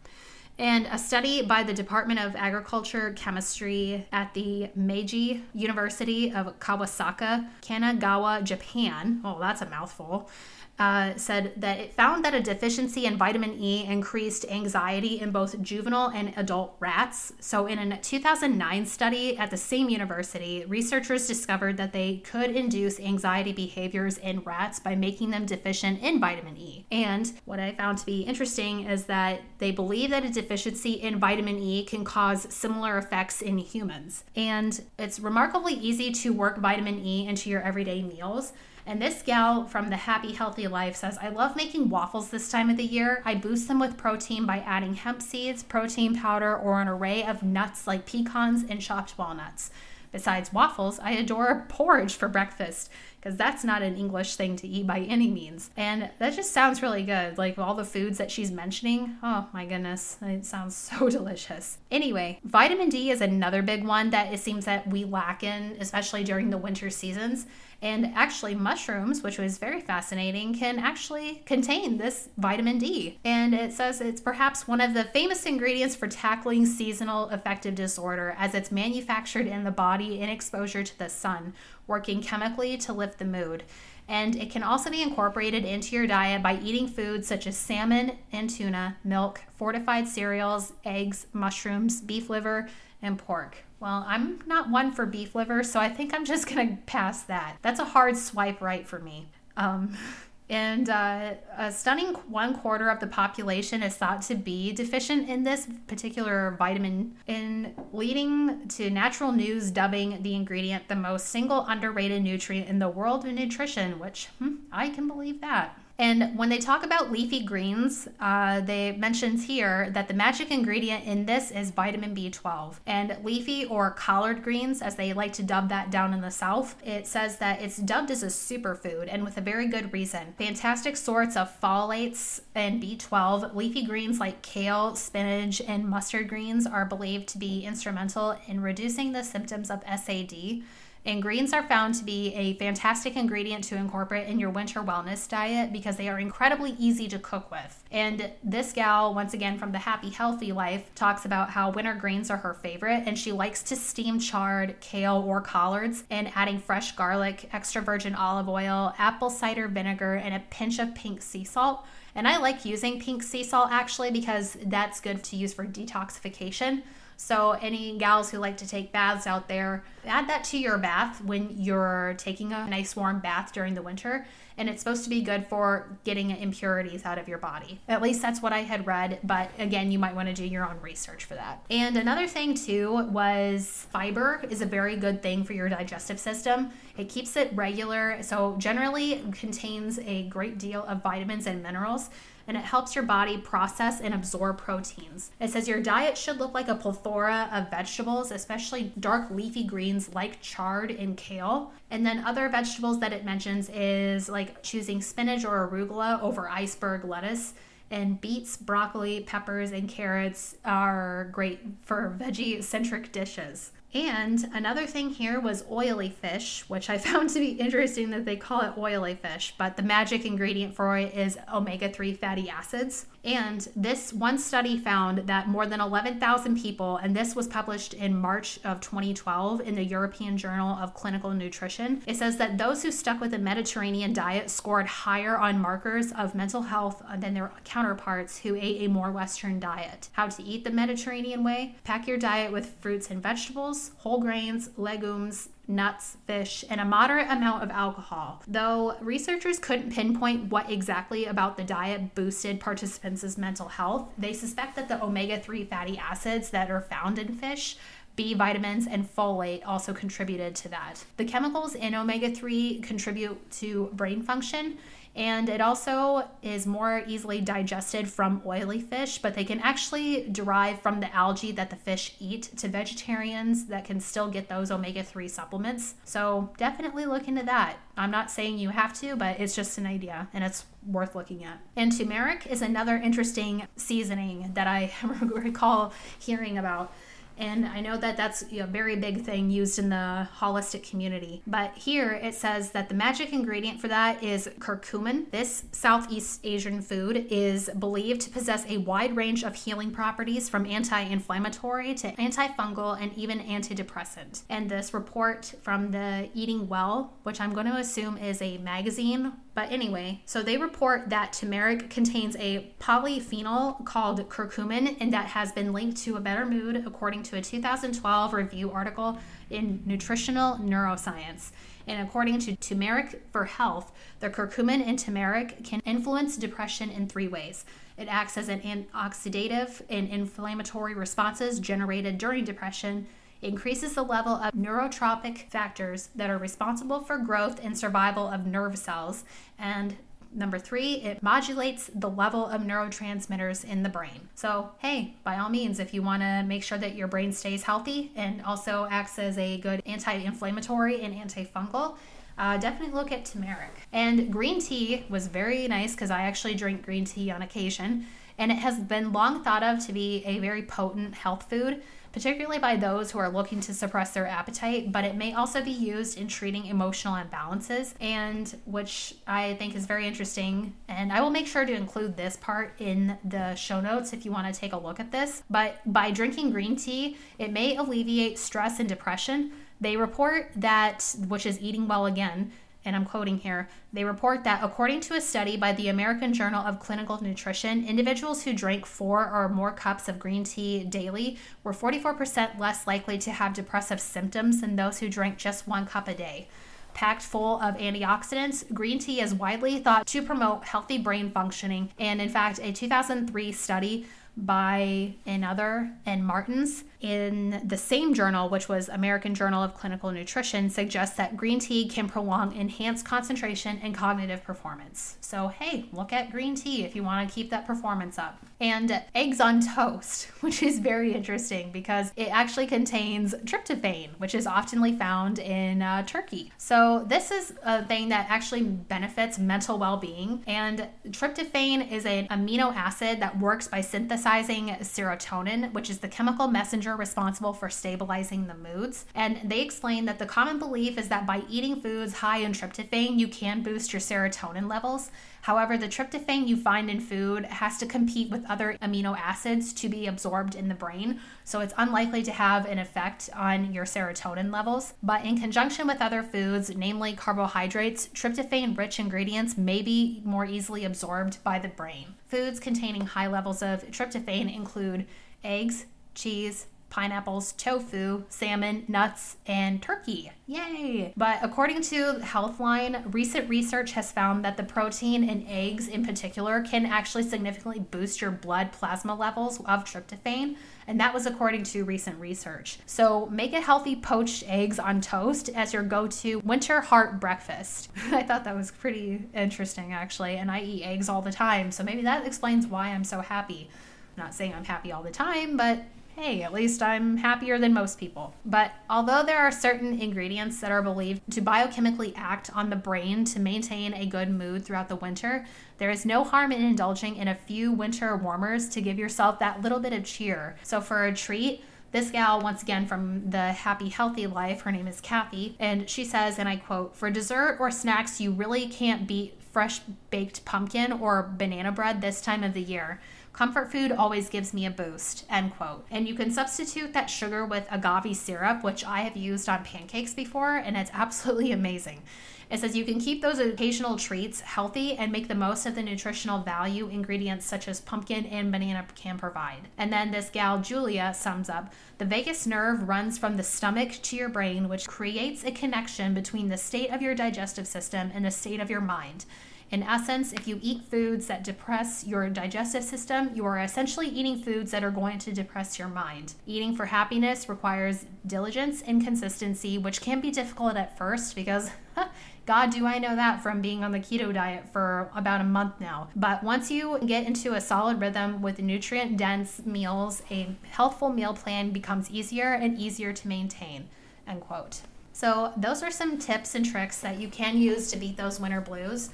And 0.58 0.88
a 0.90 0.98
study 0.98 1.46
by 1.46 1.62
the 1.62 1.74
Department 1.74 2.20
of 2.20 2.36
Agriculture 2.36 3.14
Chemistry 3.16 4.08
at 4.12 4.34
the 4.34 4.72
Meiji 4.74 5.44
University 5.54 6.32
of 6.32 6.60
Kawasaka, 6.60 7.48
Kanagawa, 7.62 8.44
Japan. 8.44 9.22
Oh, 9.24 9.38
that's 9.40 9.62
a 9.62 9.70
mouthful 9.70 10.32
uh, 10.78 11.14
said 11.16 11.54
that 11.58 11.80
it 11.80 11.94
found 11.94 12.26
that 12.26 12.34
a 12.34 12.42
deficiency 12.42 13.06
in 13.06 13.18
vitamin 13.18 13.54
E 13.58 13.86
increased 13.86 14.46
anxiety 14.50 15.20
in 15.20 15.32
both 15.32 15.62
juvenile 15.62 16.10
and 16.10 16.34
adult 16.36 16.76
rats. 16.80 17.34
So, 17.40 17.66
in 17.66 17.80
a 17.92 17.98
2009 17.98 18.86
study 18.86 19.38
at 19.38 19.52
the 19.52 19.58
same 19.58 19.90
university, 19.90 20.66
researchers 20.66 21.28
discovered 21.28 21.78
that 21.78 21.94
they 21.94 22.18
could 22.18 22.52
induce 22.52 23.00
anxiety 23.00 23.54
behaviors 23.54 24.18
in 24.18 24.42
rats 24.42 24.80
by 24.80 24.96
making 24.96 25.32
them 25.32 25.46
deficient 25.46 26.02
in 26.02 26.20
vitamin 26.20 26.58
E. 26.58 26.86
And 26.92 27.32
what 27.46 27.60
I 27.60 27.72
found 27.72 27.98
to 28.00 28.06
be 28.06 28.22
interesting 28.22 28.86
is 28.86 29.06
that 29.06 29.42
they 29.60 29.72
believe 29.72 30.10
that 30.10 30.26
a 30.26 30.30
deficiency 30.30 30.94
in 30.94 31.20
vitamin 31.20 31.58
E 31.58 31.86
can 31.86 32.04
cause 32.04 32.54
similar 32.54 32.98
effects 32.98 33.42
in 33.42 33.58
humans. 33.58 34.26
And 34.36 34.82
it's 35.00 35.20
remarkably 35.20 35.74
easy 35.74 36.12
to 36.12 36.34
work 36.34 36.58
vitamin 36.58 37.00
E 37.00 37.28
into 37.28 37.50
your 37.50 37.62
everyday 37.62 38.02
meals. 38.04 38.52
And 38.88 39.02
this 39.02 39.24
gal 39.24 39.66
from 39.66 39.90
the 39.90 39.96
Happy 39.96 40.34
Healthy 40.34 40.68
Life 40.68 40.96
says, 40.96 41.18
I 41.20 41.30
love 41.30 41.56
making 41.56 41.90
waffles 41.90 42.30
this 42.30 42.52
time 42.52 42.70
of 42.70 42.78
the 42.78 42.84
year. 42.84 43.24
I 43.26 43.34
boost 43.34 43.68
them 43.68 43.80
with 43.80 43.98
protein 43.98 44.46
by 44.46 44.60
adding 44.60 44.94
hemp 44.94 45.24
seeds, 45.24 45.64
protein 45.64 46.16
powder, 46.16 46.56
or 46.56 46.80
an 46.80 46.88
array 46.88 47.24
of 47.24 47.42
nuts 47.42 47.88
like 47.88 48.06
pecans 48.06 48.64
and 48.70 48.80
chopped 48.80 49.18
walnuts. 49.18 49.72
Besides 50.12 50.54
waffles, 50.54 51.00
I 51.00 51.12
adore 51.12 51.66
porridge 51.68 52.16
for 52.16 52.28
breakfast 52.28 52.92
because 53.26 53.40
that's 53.40 53.64
not 53.64 53.82
an 53.82 53.98
English 53.98 54.36
thing 54.36 54.56
to 54.56 54.68
eat 54.68 54.86
by 54.86 55.00
any 55.00 55.28
means. 55.28 55.72
And 55.76 56.12
that 56.20 56.36
just 56.36 56.52
sounds 56.52 56.84
really 56.84 57.02
good. 57.02 57.40
Like 57.40 57.58
all 57.58 57.74
the 57.74 57.84
foods 57.84 58.20
that 58.20 58.30
she's 58.30 58.52
mentioning, 58.52 59.18
oh 59.24 59.48
my 59.52 59.66
goodness, 59.66 60.18
it 60.22 60.46
sounds 60.46 60.76
so 60.92 61.10
delicious. 61.10 61.80
Anyway, 61.90 62.40
vitamin 62.44 62.90
D 62.90 63.10
is 63.10 63.22
another 63.22 63.64
big 63.64 63.84
one 63.84 64.12
that 64.12 64.32
it 64.32 64.40
seems 64.40 64.66
that 64.66 64.88
we 64.88 65.06
lack 65.06 65.44
in, 65.44 65.76
especially 65.80 66.24
during 66.24 66.52
the 66.52 66.58
winter 66.60 66.92
seasons. 66.92 67.48
And 67.82 68.14
actually, 68.16 68.56
mushrooms, 68.56 69.22
which 69.22 69.38
was 69.38 69.58
very 69.58 69.82
fascinating, 69.82 70.56
can 70.56 70.80
actually 70.80 71.44
contain 71.46 71.98
this 71.98 72.30
vitamin 72.38 72.78
D. 72.78 73.20
And 73.24 73.54
it 73.54 73.74
says 73.74 74.02
it's 74.02 74.22
perhaps 74.22 74.68
one 74.68 74.82
of 74.82 74.94
the 74.94 75.04
famous 75.04 75.46
ingredients 75.46 75.96
for 75.96 76.08
tackling 76.08 76.66
seasonal 76.66 77.30
affective 77.30 77.76
disorder 77.76 78.36
as 78.40 78.56
it's 78.56 78.72
manufactured 78.72 79.46
in 79.46 79.66
the 79.66 79.72
body 79.72 80.20
in 80.22 80.30
exposure 80.30 80.84
to 80.84 80.98
the 80.98 81.10
sun, 81.10 81.54
working 81.88 82.22
chemically 82.22 82.78
to 82.78 82.94
lift 82.94 83.20
the 83.20 83.26
mood. 83.26 83.64
And 84.08 84.36
it 84.36 84.52
can 84.52 84.64
also 84.64 84.90
be 84.90 85.02
incorporated 85.02 85.66
into 85.66 85.96
your 85.96 86.06
diet 86.06 86.44
by 86.44 86.60
eating 86.60 86.88
foods 86.88 87.28
such 87.28 87.48
as 87.48 87.58
salmon 87.58 88.20
and 88.32 88.50
tuna, 88.50 88.98
milk, 89.04 89.42
fortified 89.56 90.08
cereals, 90.08 90.74
eggs, 90.84 91.26
mushrooms, 91.34 92.02
beef 92.02 92.30
liver, 92.30 92.70
and 93.02 93.18
pork. 93.18 93.58
Well, 93.80 94.06
I'm 94.08 94.40
not 94.46 94.70
one 94.70 94.92
for 94.92 95.06
beef 95.06 95.36
liver, 95.36 95.64
so 95.64 95.80
I 95.80 95.90
think 95.90 96.14
I'm 96.14 96.26
just 96.26 96.48
to 96.48 96.78
pass 96.86 97.24
that. 97.24 97.58
That's 97.62 97.80
a 97.80 97.86
hard 97.86 98.16
swipe 98.16 98.62
right 98.62 98.88
for 98.88 99.00
me. 99.00 99.30
Um, 99.58 99.98
and 100.50 100.90
uh, 100.90 101.34
a 101.58 101.72
stunning 101.72 102.14
one 102.30 102.56
quarter 102.56 102.90
of 102.90 103.00
the 103.00 103.08
population 103.08 103.82
is 103.82 103.96
thought 103.96 104.22
to 104.24 104.36
be 104.36 104.72
deficient 104.72 105.28
in 105.28 105.44
this 105.44 105.68
particular 105.88 106.56
vitamin, 106.60 107.16
in 107.26 107.74
leading 107.92 108.68
to 108.70 108.90
Natural 108.90 109.32
News 109.32 109.72
dubbing 109.72 110.22
the 110.22 110.36
ingredient 110.36 110.88
the 110.88 110.96
most 110.96 111.28
single 111.28 111.66
underrated 111.68 112.22
nutrient 112.22 112.68
in 112.68 112.80
the 112.80 112.90
world 112.90 113.26
of 113.26 113.34
nutrition, 113.34 114.00
which 114.00 114.28
hmm, 114.40 114.56
I 114.72 114.90
can 114.90 115.08
believe 115.08 115.42
that. 115.42 115.80
And 115.98 116.38
when 116.38 116.50
they 116.50 116.58
talk 116.58 116.84
about 116.84 117.12
leafy 117.12 117.42
greens, 117.42 118.08
uh, 118.20 118.60
they 118.62 118.92
mentions 118.94 119.46
here 119.46 119.90
that 119.92 120.08
the 120.08 120.14
magic 120.14 120.52
ingredient 120.52 121.06
in 121.06 121.26
this 121.26 121.52
is 121.52 121.72
vitamin 121.72 122.14
B12. 122.14 122.76
And 122.86 123.18
leafy 123.24 123.66
or 123.66 123.92
collard 123.92 124.44
greens, 124.44 124.82
as 124.82 124.96
they 124.96 125.14
like 125.14 125.32
to 125.34 125.44
dub 125.44 125.70
that 125.70 125.92
down 125.92 126.14
in 126.14 126.20
the 126.20 126.32
South, 126.32 126.76
it 126.86 127.08
says 127.08 127.38
that 127.38 127.62
it's 127.62 127.78
dubbed 127.78 128.12
as 128.12 128.24
a 128.24 128.28
superfood 128.28 129.08
and 129.10 129.24
with 129.24 129.38
a 129.38 129.42
very 129.42 129.68
good 129.68 129.94
reason. 129.94 130.34
Fantastic 130.38 130.98
sorts 130.98 131.38
of 131.38 131.50
folates 131.62 132.42
and 132.54 132.84
B12. 132.84 133.56
Leafy 133.56 133.86
greens 133.86 134.20
like 134.20 134.42
kale, 134.42 134.96
spinach, 134.96 135.62
and 135.62 135.88
mustard 135.88 136.28
greens 136.28 136.68
are 136.68 136.86
believed 136.86 137.28
to 137.30 137.38
be 137.38 137.66
instrumental 137.66 138.38
in 138.48 138.60
reducing 138.60 139.14
the 139.14 139.24
symptoms 139.24 139.72
of 139.72 139.82
SAD 139.84 140.62
and 141.06 141.22
greens 141.22 141.54
are 141.54 141.64
found 141.64 141.94
to 141.96 142.04
be 142.04 142.34
a 142.34 142.56
fantastic 142.56 143.16
ingredient 143.16 143.64
to 143.66 143.76
incorporate 143.76 144.28
in 144.28 144.40
your 144.40 144.50
winter 144.50 144.82
wellness 144.82 145.30
diet 145.30 145.72
because 145.72 145.98
they 145.98 146.10
are 146.10 146.20
incredibly 146.20 146.72
easy 146.80 147.08
to 147.08 147.20
cook 147.20 147.52
with. 147.52 147.84
And 147.92 148.32
this 148.44 148.74
gal, 148.74 149.14
once 149.14 149.34
again 149.36 149.60
from 149.60 149.72
the 149.72 149.78
Happy 149.78 150.10
Healthy 150.10 150.52
Life, 150.52 150.90
talks 150.96 151.26
about 151.26 151.52
how 151.52 151.70
winter 151.70 151.94
greens 151.94 152.32
are 152.32 152.38
her 152.38 152.56
favorite 152.56 153.04
and 153.06 153.18
she 153.18 153.32
likes 153.32 153.62
to 153.64 153.76
steam 153.76 154.20
chard, 154.20 154.80
kale, 154.82 155.24
or 155.28 155.42
collards 155.42 156.04
and 156.10 156.32
adding 156.36 156.58
fresh 156.58 156.96
garlic, 156.96 157.50
extra 157.54 157.82
virgin 157.82 158.16
olive 158.16 158.50
oil, 158.50 158.94
apple 158.98 159.30
cider 159.30 159.68
vinegar, 159.68 160.16
and 160.16 160.34
a 160.34 160.40
pinch 160.50 160.80
of 160.80 160.96
pink 160.96 161.22
sea 161.22 161.44
salt. 161.44 161.86
And 162.16 162.28
I 162.28 162.38
like 162.38 162.66
using 162.66 163.00
pink 163.00 163.22
sea 163.22 163.44
salt 163.44 163.70
actually 163.72 164.10
because 164.10 164.58
that's 164.66 165.02
good 165.02 165.24
to 165.26 165.36
use 165.36 165.54
for 165.54 165.66
detoxification. 165.66 166.82
So, 167.18 167.52
any 167.52 167.98
gals 167.98 168.30
who 168.30 168.40
like 168.40 168.58
to 168.58 168.68
take 168.68 168.92
baths 168.92 169.26
out 169.26 169.48
there, 169.48 169.84
add 170.06 170.28
that 170.30 170.44
to 170.46 170.58
your 170.58 170.78
bath 170.78 171.24
when 171.24 171.50
you're 171.58 172.16
taking 172.18 172.52
a 172.52 172.68
nice 172.68 172.96
warm 172.96 173.20
bath 173.20 173.54
during 173.54 173.74
the 173.74 173.82
winter. 173.82 174.26
And 174.58 174.70
it's 174.70 174.82
supposed 174.82 175.04
to 175.04 175.10
be 175.10 175.22
good 175.22 175.48
for 175.48 175.98
getting 176.06 176.32
impurities 176.32 177.04
out 177.04 177.18
of 177.18 177.28
your 177.28 177.38
body. 177.38 177.82
At 177.90 178.02
least 178.02 178.22
that's 178.22 178.42
what 178.42 178.54
I 178.54 178.60
had 178.60 178.88
read. 178.88 179.20
But 179.22 179.52
again, 179.60 179.92
you 179.92 180.00
might 180.00 180.16
want 180.16 180.30
to 180.30 180.34
do 180.34 180.46
your 180.46 180.66
own 180.66 180.80
research 180.82 181.26
for 181.26 181.36
that. 181.36 181.66
And 181.70 181.98
another 181.98 182.26
thing, 182.26 182.54
too, 182.54 183.06
was 183.12 183.86
fiber 183.92 184.42
is 184.50 184.62
a 184.62 184.66
very 184.66 184.96
good 184.96 185.22
thing 185.22 185.44
for 185.44 185.52
your 185.52 185.68
digestive 185.68 186.20
system. 186.20 186.72
It 186.98 187.10
keeps 187.10 187.36
it 187.36 187.52
regular. 187.54 188.24
So, 188.24 188.56
generally, 188.58 189.24
contains 189.34 190.00
a 190.00 190.24
great 190.24 190.58
deal 190.58 190.84
of 190.84 191.04
vitamins 191.04 191.48
and 191.48 191.62
minerals 191.62 192.10
and 192.48 192.58
it 192.58 192.64
helps 192.64 192.96
your 192.96 193.04
body 193.04 193.38
process 193.38 194.00
and 194.00 194.14
absorb 194.14 194.58
proteins. 194.58 195.32
It 195.40 195.50
says 195.50 195.68
your 195.68 195.82
diet 195.82 196.18
should 196.18 196.38
look 196.38 196.54
like 196.54 196.68
a 196.68 196.76
plethora 196.76 197.50
of 197.52 197.70
vegetables, 197.70 198.32
especially 198.32 198.94
dark 199.00 199.32
leafy 199.32 199.64
greens 199.64 200.14
like 200.14 200.42
chard 200.42 200.92
and 200.92 201.18
kale. 201.18 201.74
And 201.90 202.06
then 202.06 202.24
other 202.24 202.50
vegetables 202.50 203.00
that 203.00 203.14
it 203.14 203.26
mentions 203.26 203.70
is 203.70 204.30
like 204.30 204.62
choosing 204.64 205.02
spinach 205.02 205.46
or 205.46 205.68
arugula 205.68 206.22
over 206.22 206.50
iceberg 206.50 207.06
lettuce. 207.06 207.54
And 207.92 208.20
beets, 208.20 208.58
broccoli, 208.58 209.22
peppers, 209.22 209.72
and 209.72 209.88
carrots 209.88 210.56
are 210.66 211.30
great 211.32 211.60
for 211.84 212.16
veggie 212.20 212.64
centric 212.64 213.12
dishes. 213.12 213.72
And 213.96 214.50
another 214.54 214.86
thing 214.86 215.12
here 215.12 215.40
was 215.40 215.64
oily 215.72 216.10
fish, 216.10 216.66
which 216.68 216.90
I 216.90 216.98
found 217.00 217.30
to 217.30 217.40
be 217.40 217.52
interesting 217.52 218.10
that 218.10 218.26
they 218.26 218.36
call 218.36 218.62
it 218.62 218.78
oily 218.78 219.16
fish, 219.16 219.56
but 219.58 219.78
the 219.78 219.84
magic 219.84 220.26
ingredient 220.26 220.76
for 220.76 220.98
it 220.98 221.16
is 221.16 221.40
omega 221.52 221.90
3 221.90 222.14
fatty 222.14 222.50
acids. 222.50 223.06
And 223.26 223.68
this 223.76 224.14
one 224.14 224.38
study 224.38 224.78
found 224.78 225.28
that 225.28 225.48
more 225.48 225.66
than 225.66 225.82
11,000 225.82 226.62
people, 226.62 226.98
and 226.98 227.16
this 227.16 227.36
was 227.36 227.48
published 227.48 227.96
in 227.96 228.16
March 228.16 228.60
of 228.64 228.80
2012 228.82 229.62
in 229.62 229.76
the 229.76 229.84
European 229.84 230.38
Journal 230.38 230.78
of 230.78 230.94
Clinical 230.94 231.32
Nutrition, 231.32 232.04
it 232.06 232.18
says 232.18 232.38
that 232.38 232.60
those 232.60 232.84
who 232.84 232.92
stuck 232.92 233.20
with 233.20 233.34
a 233.34 233.40
Mediterranean 233.40 234.14
diet 234.14 234.52
scored 234.52 234.86
higher 234.86 235.38
on 235.38 235.60
markers 235.60 236.12
of 236.12 236.36
mental 236.36 236.62
health 236.64 237.02
than 237.18 237.34
their 237.34 237.52
counterparts 237.64 238.40
who 238.40 238.56
ate 238.56 238.84
a 238.84 238.90
more 238.90 239.12
Western 239.12 239.60
diet. 239.60 240.10
How 240.14 240.28
to 240.28 240.44
eat 240.44 240.64
the 240.64 240.70
Mediterranean 240.70 241.44
way? 241.44 241.76
Pack 241.84 242.08
your 242.08 242.18
diet 242.18 242.52
with 242.52 242.76
fruits 242.80 243.10
and 243.10 243.24
vegetables, 243.24 243.92
whole 243.98 244.20
grains, 244.20 244.70
legumes, 244.78 245.50
nuts, 245.68 246.18
fish, 246.28 246.64
and 246.70 246.80
a 246.80 246.86
moderate 246.86 247.30
amount 247.30 247.64
of 247.64 247.72
alcohol. 247.72 248.44
Though 248.48 248.98
researchers 249.02 249.60
couldn't 249.60 249.94
pinpoint 249.94 250.52
what 250.52 250.70
exactly 250.70 251.26
about 251.26 251.58
the 251.58 251.64
diet 251.64 252.16
boosted 252.16 252.60
participants' 252.60 253.38
mental 253.38 253.68
health, 253.68 254.12
they 254.18 254.34
suspect 254.34 254.76
that 254.76 254.88
the 254.88 255.04
omega 255.04 255.40
3 255.40 255.66
fatty 255.66 255.98
acids 255.98 256.50
that 256.52 256.70
are 256.70 256.82
found 256.82 257.20
in 257.20 257.34
fish 257.34 257.78
B 258.16 258.34
vitamins, 258.34 258.88
and 258.88 259.14
folate 259.14 259.62
also 259.66 259.94
contributed 259.94 260.56
to 260.56 260.70
that. 260.70 261.04
The 261.18 261.26
chemicals 261.26 261.76
in 261.76 261.94
omega 261.94 262.32
3 262.32 262.80
contribute 262.80 263.52
to 263.52 263.90
brain 263.94 264.22
function, 264.22 264.78
and 265.16 265.48
it 265.48 265.62
also 265.62 266.28
is 266.42 266.68
more 266.68 267.04
easily 267.08 267.40
digested 267.40 268.10
from 268.10 268.42
oily 268.46 268.82
fish, 268.82 269.18
but 269.20 269.34
they 269.34 269.46
can 269.46 269.60
actually 269.62 270.28
derive 270.30 270.82
from 270.82 271.00
the 271.00 271.14
algae 271.16 271.54
that 271.54 271.70
the 271.70 271.76
fish 271.78 272.16
eat 272.20 272.44
to 272.58 272.68
vegetarians 272.68 273.68
that 273.68 273.86
can 273.86 274.02
still 274.02 274.30
get 274.30 274.50
those 274.50 274.72
omega 274.72 275.04
3 275.04 275.28
supplements. 275.30 275.96
So 276.04 276.52
definitely 276.58 277.06
look 277.06 277.28
into 277.30 277.44
that. 277.44 277.78
I'm 277.98 278.12
not 278.12 278.30
saying 278.30 278.58
you 278.58 278.70
have 278.70 278.94
to, 279.00 279.16
but 279.16 279.40
it's 279.40 279.56
just 279.56 279.78
an 279.78 279.86
idea 279.86 280.28
and 280.34 280.44
it's 280.44 280.66
worth 280.86 281.16
looking 281.16 281.46
at. 281.46 281.60
And 281.78 281.98
turmeric 281.98 282.46
is 282.48 282.62
another 282.62 282.98
interesting 282.98 283.68
seasoning 283.78 284.52
that 284.54 284.68
I 284.68 284.92
recall 285.22 285.94
hearing 286.20 286.58
about. 286.58 286.92
And 287.38 287.66
I 287.66 287.82
know 287.82 287.98
that 287.98 288.18
that's 288.18 288.44
a 288.52 288.66
very 288.66 288.96
big 288.96 289.22
thing 289.22 289.50
used 289.50 289.80
in 289.80 289.90
the 289.90 290.28
holistic 290.40 290.90
community. 290.90 291.42
But 291.46 291.76
here 291.76 292.12
it 292.12 292.36
says 292.36 292.72
that 292.72 292.90
the 292.90 292.96
magic 292.96 293.34
ingredient 293.34 293.82
for 293.82 293.88
that 293.88 294.24
is 294.24 294.50
curcumin. 294.60 295.30
This 295.32 295.66
Southeast 295.72 296.42
Asian 296.44 296.82
food 296.82 297.28
is 297.30 297.70
believed 297.78 298.22
to 298.22 298.30
possess 298.30 298.66
a 298.70 298.78
wide 298.78 299.16
range 299.16 299.44
of 299.44 299.56
healing 299.56 299.92
properties 299.92 300.50
from 300.50 300.66
anti 300.66 301.00
inflammatory 301.00 301.94
to 301.96 302.12
antifungal 302.14 303.00
and 303.02 303.14
even 303.16 303.40
antidepressant. 303.40 304.44
And 304.50 304.70
this 304.70 304.94
report 304.94 305.54
from 305.62 305.92
the 305.92 306.30
Eating 306.34 306.68
Well, 306.68 307.14
which 307.24 307.42
I'm 307.42 307.54
going 307.54 307.68
to 307.68 307.78
assume 307.78 308.18
is 308.18 308.42
a 308.42 308.58
magazine 308.60 309.34
but 309.56 309.72
anyway, 309.72 310.22
so 310.26 310.44
they 310.44 310.58
report 310.58 311.10
that 311.10 311.32
turmeric 311.32 311.90
contains 311.90 312.36
a 312.36 312.74
polyphenol 312.80 313.86
called 313.86 314.30
curcumin, 314.30 314.98
and 315.00 315.14
that 315.14 315.28
has 315.28 315.54
been 315.54 315.72
linked 315.72 315.98
to 316.00 316.18
a 316.18 316.20
better 316.20 316.46
mood, 316.46 316.84
according 316.86 317.24
to 317.24 317.38
a 317.38 317.42
2012 317.42 318.34
review 318.34 318.70
article 318.70 319.18
in 319.50 319.82
Nutritional 319.86 320.58
Neuroscience. 320.58 321.52
And 321.88 322.06
according 322.06 322.40
to 322.40 322.56
Turmeric 322.58 323.22
for 323.32 323.46
Health, 323.46 323.94
the 324.20 324.30
curcumin 324.30 324.86
in 324.86 324.98
turmeric 324.98 325.64
can 325.64 325.80
influence 325.86 326.36
depression 326.36 326.90
in 326.90 327.08
three 327.08 327.30
ways. 327.30 327.64
It 327.98 328.10
acts 328.10 328.38
as 328.38 328.50
an 328.50 328.60
antioxidant 328.60 329.84
in 329.88 330.08
inflammatory 330.08 330.96
responses 330.96 331.62
generated 331.62 332.18
during 332.18 332.44
depression 332.44 333.08
increases 333.42 333.96
the 333.96 334.04
level 334.04 334.34
of 334.34 334.54
neurotrophic 334.54 335.50
factors 335.50 336.10
that 336.16 336.30
are 336.30 336.38
responsible 336.38 337.02
for 337.02 337.18
growth 337.18 337.64
and 337.64 337.78
survival 337.78 338.28
of 338.28 338.46
nerve 338.46 338.78
cells, 338.78 339.24
and 339.58 339.96
Number 340.36 340.60
three, 340.60 340.96
it 340.96 341.24
modulates 341.24 341.90
the 341.96 342.10
level 342.10 342.46
of 342.46 342.62
neurotransmitters 342.62 343.64
in 343.64 343.84
the 343.84 343.90
brain. 343.90 344.28
So, 344.36 344.72
hey, 344.80 345.16
by 345.24 345.38
all 345.38 345.48
means, 345.48 345.80
if 345.80 345.94
you 345.94 346.02
want 346.02 346.24
to 346.24 346.44
make 346.46 346.62
sure 346.62 346.78
that 346.78 346.94
your 346.94 347.08
brain 347.08 347.32
stays 347.32 347.64
healthy 347.64 348.12
and 348.18 348.42
also 348.42 348.86
acts 348.92 349.18
as 349.18 349.38
a 349.38 349.58
good 349.60 349.82
anti 349.86 350.12
inflammatory 350.12 351.02
and 351.02 351.16
antifungal, 351.16 351.96
uh, 352.38 352.58
definitely 352.58 352.94
look 352.94 353.14
at 353.14 353.24
turmeric. 353.24 353.72
And 353.94 354.30
green 354.30 354.60
tea 354.60 355.06
was 355.10 355.28
very 355.28 355.70
nice 355.70 355.96
because 355.96 356.12
I 356.12 356.24
actually 356.24 356.56
drink 356.56 356.84
green 356.84 357.06
tea 357.06 357.32
on 357.32 357.42
occasion. 357.42 358.06
And 358.38 358.52
it 358.52 358.58
has 358.58 358.78
been 358.78 359.14
long 359.14 359.42
thought 359.42 359.64
of 359.64 359.86
to 359.86 359.94
be 359.94 360.22
a 360.26 360.40
very 360.40 360.64
potent 360.64 361.14
health 361.14 361.50
food, 361.50 361.82
particularly 362.16 362.58
by 362.58 362.78
those 362.78 363.12
who 363.12 363.20
are 363.20 363.28
looking 363.28 363.60
to 363.60 363.74
suppress 363.74 364.12
their 364.12 364.26
appetite, 364.26 364.90
but 364.90 365.04
it 365.04 365.18
may 365.18 365.34
also 365.34 365.62
be 365.62 365.70
used 365.70 366.18
in 366.18 366.30
treating 366.30 366.66
emotional 366.66 367.14
imbalances, 367.14 367.94
and 368.00 368.58
which 368.64 369.16
I 369.28 369.56
think 369.56 369.76
is 369.76 369.86
very 369.86 370.08
interesting. 370.08 370.74
And 370.88 371.12
I 371.12 371.20
will 371.20 371.30
make 371.30 371.46
sure 371.46 371.66
to 371.66 371.74
include 371.74 372.16
this 372.16 372.38
part 372.38 372.72
in 372.80 373.18
the 373.26 373.54
show 373.56 373.82
notes 373.82 374.14
if 374.14 374.24
you 374.24 374.32
want 374.32 374.52
to 374.52 374.58
take 374.58 374.72
a 374.72 374.78
look 374.78 375.02
at 375.02 375.12
this. 375.12 375.44
But 375.50 375.82
by 375.86 376.10
drinking 376.10 376.52
green 376.52 376.78
tea, 376.78 377.18
it 377.38 377.52
may 377.52 377.76
alleviate 377.76 378.40
stress 378.40 378.80
and 378.80 378.88
depression. 378.88 379.52
They 379.82 379.98
report 379.98 380.52
that, 380.56 381.18
which 381.28 381.46
is 381.46 381.60
eating 381.60 381.86
well 381.86 382.06
again, 382.06 382.54
and 382.86 382.96
I'm 382.96 383.06
quoting 383.06 383.40
here, 383.40 383.68
they 383.92 384.04
report 384.04 384.44
that 384.44 384.64
according 384.64 385.02
to 385.02 385.16
a 385.16 385.22
study 385.22 385.58
by 385.58 385.74
the 385.74 385.90
American 385.90 386.34
Journal 386.34 386.66
of 386.66 386.80
Clinical 386.80 387.22
Nutrition, 387.22 387.86
individuals 387.86 388.44
who 388.44 388.54
drank 388.54 388.86
four 388.86 389.30
or 389.30 389.50
more 389.50 389.72
cups 389.72 390.08
of 390.08 390.20
green 390.20 390.44
tea 390.44 390.84
daily 390.84 391.38
were 391.64 391.74
44% 391.74 392.60
less 392.60 392.86
likely 392.86 393.18
to 393.18 393.32
have 393.32 393.54
depressive 393.54 394.00
symptoms 394.00 394.62
than 394.62 394.76
those 394.76 395.00
who 395.00 395.10
drank 395.10 395.38
just 395.38 395.68
one 395.68 395.86
cup 395.86 396.08
a 396.08 396.14
day. 396.14 396.48
Packed 396.94 397.24
full 397.24 397.60
of 397.60 397.76
antioxidants, 397.76 398.74
green 398.74 399.00
tea 399.00 399.20
is 399.20 399.34
widely 399.34 399.80
thought 399.80 400.08
to 400.08 400.22
promote 400.22 400.64
healthy 400.64 400.98
brain 400.98 401.30
functioning. 401.30 401.92
And 402.00 402.22
in 402.22 402.30
fact, 402.30 402.60
a 402.64 402.72
2003 402.72 403.52
study 403.52 404.06
by 404.38 405.14
another 405.26 405.92
and 406.06 406.26
Martins 406.26 406.84
in 407.02 407.62
the 407.66 407.78
same 407.78 408.14
journal, 408.14 408.50
which 408.50 408.70
was 408.70 408.90
American 408.90 409.36
Journal 409.36 409.64
of 409.64 409.74
Clinical 409.74 410.12
Nutrition, 410.12 410.70
suggests 410.70 411.18
that 411.18 411.38
green 411.38 411.60
tea 411.60 411.88
can 411.88 412.08
prolong 412.08 412.56
enhanced 412.56 413.06
concentration 413.06 413.80
and 413.84 413.94
cognitive 413.94 414.44
performance. 414.44 415.18
So, 415.22 415.50
hey, 415.50 415.86
look 415.92 416.14
at 416.14 416.32
green 416.32 416.56
tea 416.56 416.84
if 416.84 416.96
you 416.96 417.04
want 417.04 417.28
to 417.28 417.34
keep 417.34 417.50
that 417.52 417.66
performance 417.66 418.18
up. 418.18 418.40
And 418.60 419.04
eggs 419.14 419.42
on 419.42 419.62
toast, 419.62 420.26
which 420.42 420.64
is 420.64 420.80
very 420.80 421.14
interesting 421.14 421.72
because 421.72 422.12
it 422.16 422.30
actually 422.30 422.68
contains 422.68 423.34
tryptophan, 423.44 424.10
which 424.18 424.34
is 424.34 424.46
oftenly 424.46 424.98
found 424.98 425.40
in 425.40 425.82
uh, 425.82 426.04
turkey. 426.04 426.52
So, 426.58 427.06
this 427.08 427.32
is 427.32 427.54
a 427.64 427.84
thing 427.86 428.10
that 428.10 428.28
actually 428.30 428.64
benefits 428.64 429.38
mental 429.38 429.78
well 429.78 429.98
being. 429.98 430.44
And 430.48 430.88
tryptophan 431.10 431.92
is 431.92 432.06
an 432.06 432.28
amino 432.28 432.74
acid 432.74 433.20
that 433.20 433.40
works 433.40 433.68
by 433.68 433.82
synthesizing 433.82 434.68
serotonin, 434.82 435.74
which 435.74 435.90
is 435.90 436.00
the 436.00 436.08
chemical 436.08 436.48
responsible 436.94 437.54
for 437.54 437.70
stabilizing 437.70 438.48
the 438.48 438.54
moods. 438.54 439.06
And 439.16 439.40
they 439.50 439.62
explain 439.62 440.04
that 440.06 440.20
the 440.20 440.26
common 440.26 440.60
belief 440.60 440.98
is 440.98 441.08
that 441.08 441.26
by 441.26 441.44
eating 441.50 441.82
foods 441.82 442.16
high 442.16 442.40
in 442.40 442.52
tryptophan, 442.52 443.18
you 443.18 443.30
can 443.30 443.64
boost 443.64 443.94
your 443.94 444.02
serotonin 444.02 444.70
levels. 444.70 445.10
However, 445.46 445.78
the 445.78 445.88
tryptophan 445.88 446.48
you 446.48 446.58
find 446.58 446.90
in 446.90 447.00
food 447.00 447.46
has 447.46 447.78
to 447.78 447.86
compete 447.86 448.32
with 448.32 448.50
other 448.50 448.78
amino 448.82 449.16
acids 449.16 449.74
to 449.74 449.88
be 449.88 450.08
absorbed 450.08 450.56
in 450.56 450.70
the 450.70 450.74
brain, 450.74 451.20
so 451.44 451.60
it's 451.60 451.74
unlikely 451.78 452.24
to 452.24 452.32
have 452.32 452.66
an 452.66 452.80
effect 452.80 453.30
on 453.32 453.72
your 453.72 453.86
serotonin 453.86 454.52
levels. 454.52 454.96
But 455.04 455.24
in 455.24 455.40
conjunction 455.40 455.86
with 455.86 456.02
other 456.02 456.24
foods, 456.24 456.76
namely 456.76 457.14
carbohydrates, 457.14 458.08
tryptophan 458.08 458.76
rich 458.76 459.00
ingredients 459.00 459.56
may 459.56 459.84
be 459.84 460.20
more 460.26 460.46
easily 460.46 460.84
absorbed 460.84 461.44
by 461.44 461.60
the 461.60 461.68
brain. 461.68 462.16
Foods 462.28 462.60
containing 462.60 463.06
high 463.06 463.28
levels 463.28 463.62
of 463.62 463.86
tryptophan 463.92 464.52
include 464.52 465.06
eggs, 465.44 465.86
cheese, 466.16 466.66
pineapples, 466.90 467.52
tofu, 467.54 468.24
salmon, 468.30 468.86
nuts, 468.88 469.38
and 469.46 469.82
turkey. 469.82 470.32
Yay! 470.48 471.14
But 471.18 471.40
according 471.42 471.82
to 471.84 472.20
Healthline, 472.22 473.14
recent 473.14 473.50
research 473.50 473.94
has 473.94 474.12
found 474.12 474.46
that 474.46 474.58
the 474.58 474.64
protein 474.64 475.28
in 475.28 475.46
eggs 475.48 475.88
in 475.88 476.06
particular 476.06 476.62
can 476.62 476.86
actually 476.86 477.24
significantly 477.24 477.80
boost 477.80 478.22
your 478.22 478.32
blood 478.32 478.72
plasma 478.72 479.16
levels 479.16 479.60
of 479.62 479.84
tryptophan. 479.84 480.56
And 480.88 481.00
that 481.00 481.14
was 481.14 481.26
according 481.26 481.64
to 481.64 481.84
recent 481.84 482.20
research. 482.20 482.78
So 482.86 483.26
make 483.28 483.54
a 483.54 483.62
healthy 483.62 483.96
poached 483.96 484.44
eggs 484.48 484.78
on 484.78 485.02
toast 485.02 485.50
as 485.50 485.74
your 485.74 485.82
go 485.82 486.08
to 486.08 486.40
winter 486.40 486.80
heart 486.80 487.20
breakfast. 487.20 487.90
I 488.12 488.22
thought 488.22 488.44
that 488.44 488.56
was 488.56 488.70
pretty 488.72 489.28
interesting 489.34 489.94
actually. 489.94 490.38
And 490.38 490.52
I 490.52 490.62
eat 490.62 490.84
eggs 490.84 491.10
all 491.10 491.24
the 491.24 491.32
time. 491.32 491.72
So 491.72 491.84
maybe 491.84 492.04
that 492.04 492.28
explains 492.28 492.68
why 492.68 492.90
I'm 492.90 493.04
so 493.04 493.22
happy. 493.22 493.70
I'm 494.16 494.24
not 494.24 494.34
saying 494.34 494.54
I'm 494.54 494.64
happy 494.64 494.92
all 494.92 495.04
the 495.04 495.12
time, 495.12 495.58
but 495.58 495.84
hey, 496.16 496.44
at 496.44 496.54
least 496.54 496.82
I'm 496.82 497.18
happier 497.18 497.60
than 497.60 497.74
most 497.74 498.00
people. 498.00 498.34
But 498.46 498.72
although 498.90 499.22
there 499.24 499.40
are 499.40 499.52
certain 499.52 500.00
ingredients 500.00 500.62
that 500.62 500.72
are 500.72 500.82
believed 500.82 501.22
to 501.32 501.42
biochemically 501.42 502.14
act 502.16 502.50
on 502.56 502.70
the 502.70 502.78
brain 502.78 503.26
to 503.26 503.40
maintain 503.40 503.94
a 503.94 504.06
good 504.06 504.30
mood 504.30 504.64
throughout 504.64 504.88
the 504.88 504.96
winter, 504.96 505.46
there 505.78 505.90
is 505.90 506.06
no 506.06 506.24
harm 506.24 506.54
in 506.54 506.64
indulging 506.64 507.18
in 507.18 507.28
a 507.28 507.36
few 507.36 507.74
winter 507.74 508.16
warmers 508.16 508.70
to 508.70 508.82
give 508.82 508.98
yourself 508.98 509.40
that 509.40 509.62
little 509.62 509.80
bit 509.80 509.92
of 509.92 510.06
cheer. 510.06 510.56
So 510.64 510.80
for 510.80 511.06
a 511.06 511.14
treat, 511.14 511.62
this 511.92 512.12
gal, 512.12 512.42
once 512.42 512.62
again 512.62 512.88
from 512.88 513.30
the 513.30 513.52
Happy 513.52 513.90
Healthy 513.90 514.28
Life, 514.28 514.62
her 514.62 514.72
name 514.72 514.88
is 514.88 515.00
Kathy, 515.00 515.56
and 515.60 515.90
she 515.90 516.04
says, 516.04 516.40
and 516.40 516.48
I 516.48 516.58
quote, 516.58 516.96
For 516.96 517.10
dessert 517.10 517.58
or 517.60 517.72
snacks, 517.72 518.20
you 518.20 518.32
really 518.32 518.68
can't 518.68 519.08
beat 519.08 519.42
fresh 519.56 519.80
baked 520.10 520.44
pumpkin 520.44 520.92
or 520.92 521.32
banana 521.38 521.72
bread 521.72 522.02
this 522.02 522.20
time 522.20 522.44
of 522.44 522.54
the 522.54 522.62
year. 522.62 523.00
Comfort 523.32 523.72
food 523.72 523.90
always 523.90 524.28
gives 524.28 524.54
me 524.54 524.66
a 524.66 524.70
boost, 524.70 525.24
end 525.30 525.56
quote. 525.56 525.86
And 525.90 526.10
you 526.10 526.14
can 526.14 526.30
substitute 526.30 526.92
that 526.92 527.10
sugar 527.10 527.46
with 527.46 527.66
agave 527.72 528.18
syrup, 528.18 528.66
which 528.66 528.84
I 528.84 529.04
have 529.04 529.16
used 529.16 529.48
on 529.48 529.64
pancakes 529.64 530.14
before, 530.14 530.58
and 530.58 530.76
it's 530.76 530.92
absolutely 530.94 531.54
amazing. 531.54 532.02
It 532.50 532.60
says 532.60 532.76
you 532.76 532.86
can 532.86 533.00
keep 533.00 533.22
those 533.22 533.40
occasional 533.40 533.98
treats 533.98 534.42
healthy 534.42 534.94
and 534.94 535.12
make 535.12 535.28
the 535.28 535.36
most 535.36 535.66
of 535.66 535.76
the 535.76 535.84
nutritional 535.84 536.42
value 536.42 536.88
ingredients 536.88 537.46
such 537.46 537.68
as 537.68 537.82
pumpkin 537.82 538.26
and 538.26 538.52
banana 538.52 538.86
can 538.96 539.18
provide. 539.18 539.68
And 539.78 539.92
then 539.92 540.12
this 540.12 540.30
gal, 540.30 540.60
Julia, 540.62 541.14
sums 541.14 541.50
up 541.50 541.74
the 541.98 542.06
vagus 542.06 542.46
nerve 542.46 542.88
runs 542.88 543.18
from 543.18 543.38
the 543.38 543.44
stomach 543.44 543.94
to 544.04 544.16
your 544.16 544.30
brain, 544.30 544.70
which 544.70 544.88
creates 544.88 545.44
a 545.44 545.52
connection 545.52 546.14
between 546.14 546.50
the 546.50 546.58
state 546.58 546.92
of 546.92 547.02
your 547.02 547.16
digestive 547.16 547.68
system 547.68 548.12
and 548.14 548.26
the 548.26 548.32
state 548.32 548.60
of 548.60 548.70
your 548.70 548.82
mind. 548.82 549.26
In 549.72 549.82
essence, 549.82 550.32
if 550.32 550.48
you 550.48 550.60
eat 550.62 550.84
foods 550.84 551.26
that 551.26 551.44
depress 551.44 552.06
your 552.06 552.30
digestive 552.30 552.84
system, 552.84 553.32
you 553.34 553.46
are 553.46 553.60
essentially 553.60 554.08
eating 554.08 554.38
foods 554.38 554.72
that 554.72 554.84
are 554.84 554.92
going 554.92 555.18
to 555.20 555.34
depress 555.34 555.80
your 555.80 555.88
mind. 555.88 556.36
Eating 556.46 556.76
for 556.76 556.86
happiness 556.86 557.50
requires 557.50 558.06
diligence 558.28 558.84
and 558.84 559.04
consistency, 559.04 559.78
which 559.78 560.02
can 560.02 560.22
be 560.22 560.32
difficult 560.32 560.76
at 560.76 560.98
first 560.98 561.36
because. 561.36 561.72
God, 562.46 562.70
do 562.70 562.86
I 562.86 563.00
know 563.00 563.16
that 563.16 563.42
from 563.42 563.60
being 563.60 563.84
on 563.84 563.92
the 563.92 564.00
keto 564.00 564.32
diet 564.32 564.70
for 564.72 565.10
about 565.16 565.42
a 565.42 565.46
month 565.46 565.80
now. 565.80 566.10
But 566.16 566.44
once 566.44 566.70
you 566.70 567.00
get 567.06 567.26
into 567.26 567.54
a 567.54 567.62
solid 567.62 568.00
rhythm 568.00 568.42
with 568.42 568.60
nutrient 568.60 569.18
dense 569.18 569.66
meals, 569.66 570.22
a 570.30 570.56
healthful 570.70 571.10
meal 571.10 571.34
plan 571.34 571.72
becomes 571.72 572.12
easier 572.12 572.54
and 572.54 572.78
easier 572.78 573.14
to 573.14 573.28
maintain. 573.28 573.88
End 574.28 574.42
quote. 574.42 574.82
So, 575.12 575.54
those 575.56 575.82
are 575.82 575.92
some 575.92 576.18
tips 576.18 576.56
and 576.56 576.66
tricks 576.66 577.00
that 577.00 577.20
you 577.20 577.30
can 577.30 577.58
use 577.58 577.90
to 577.92 577.98
beat 577.98 578.18
those 578.18 578.40
winter 578.40 578.62
blues. 578.62 579.10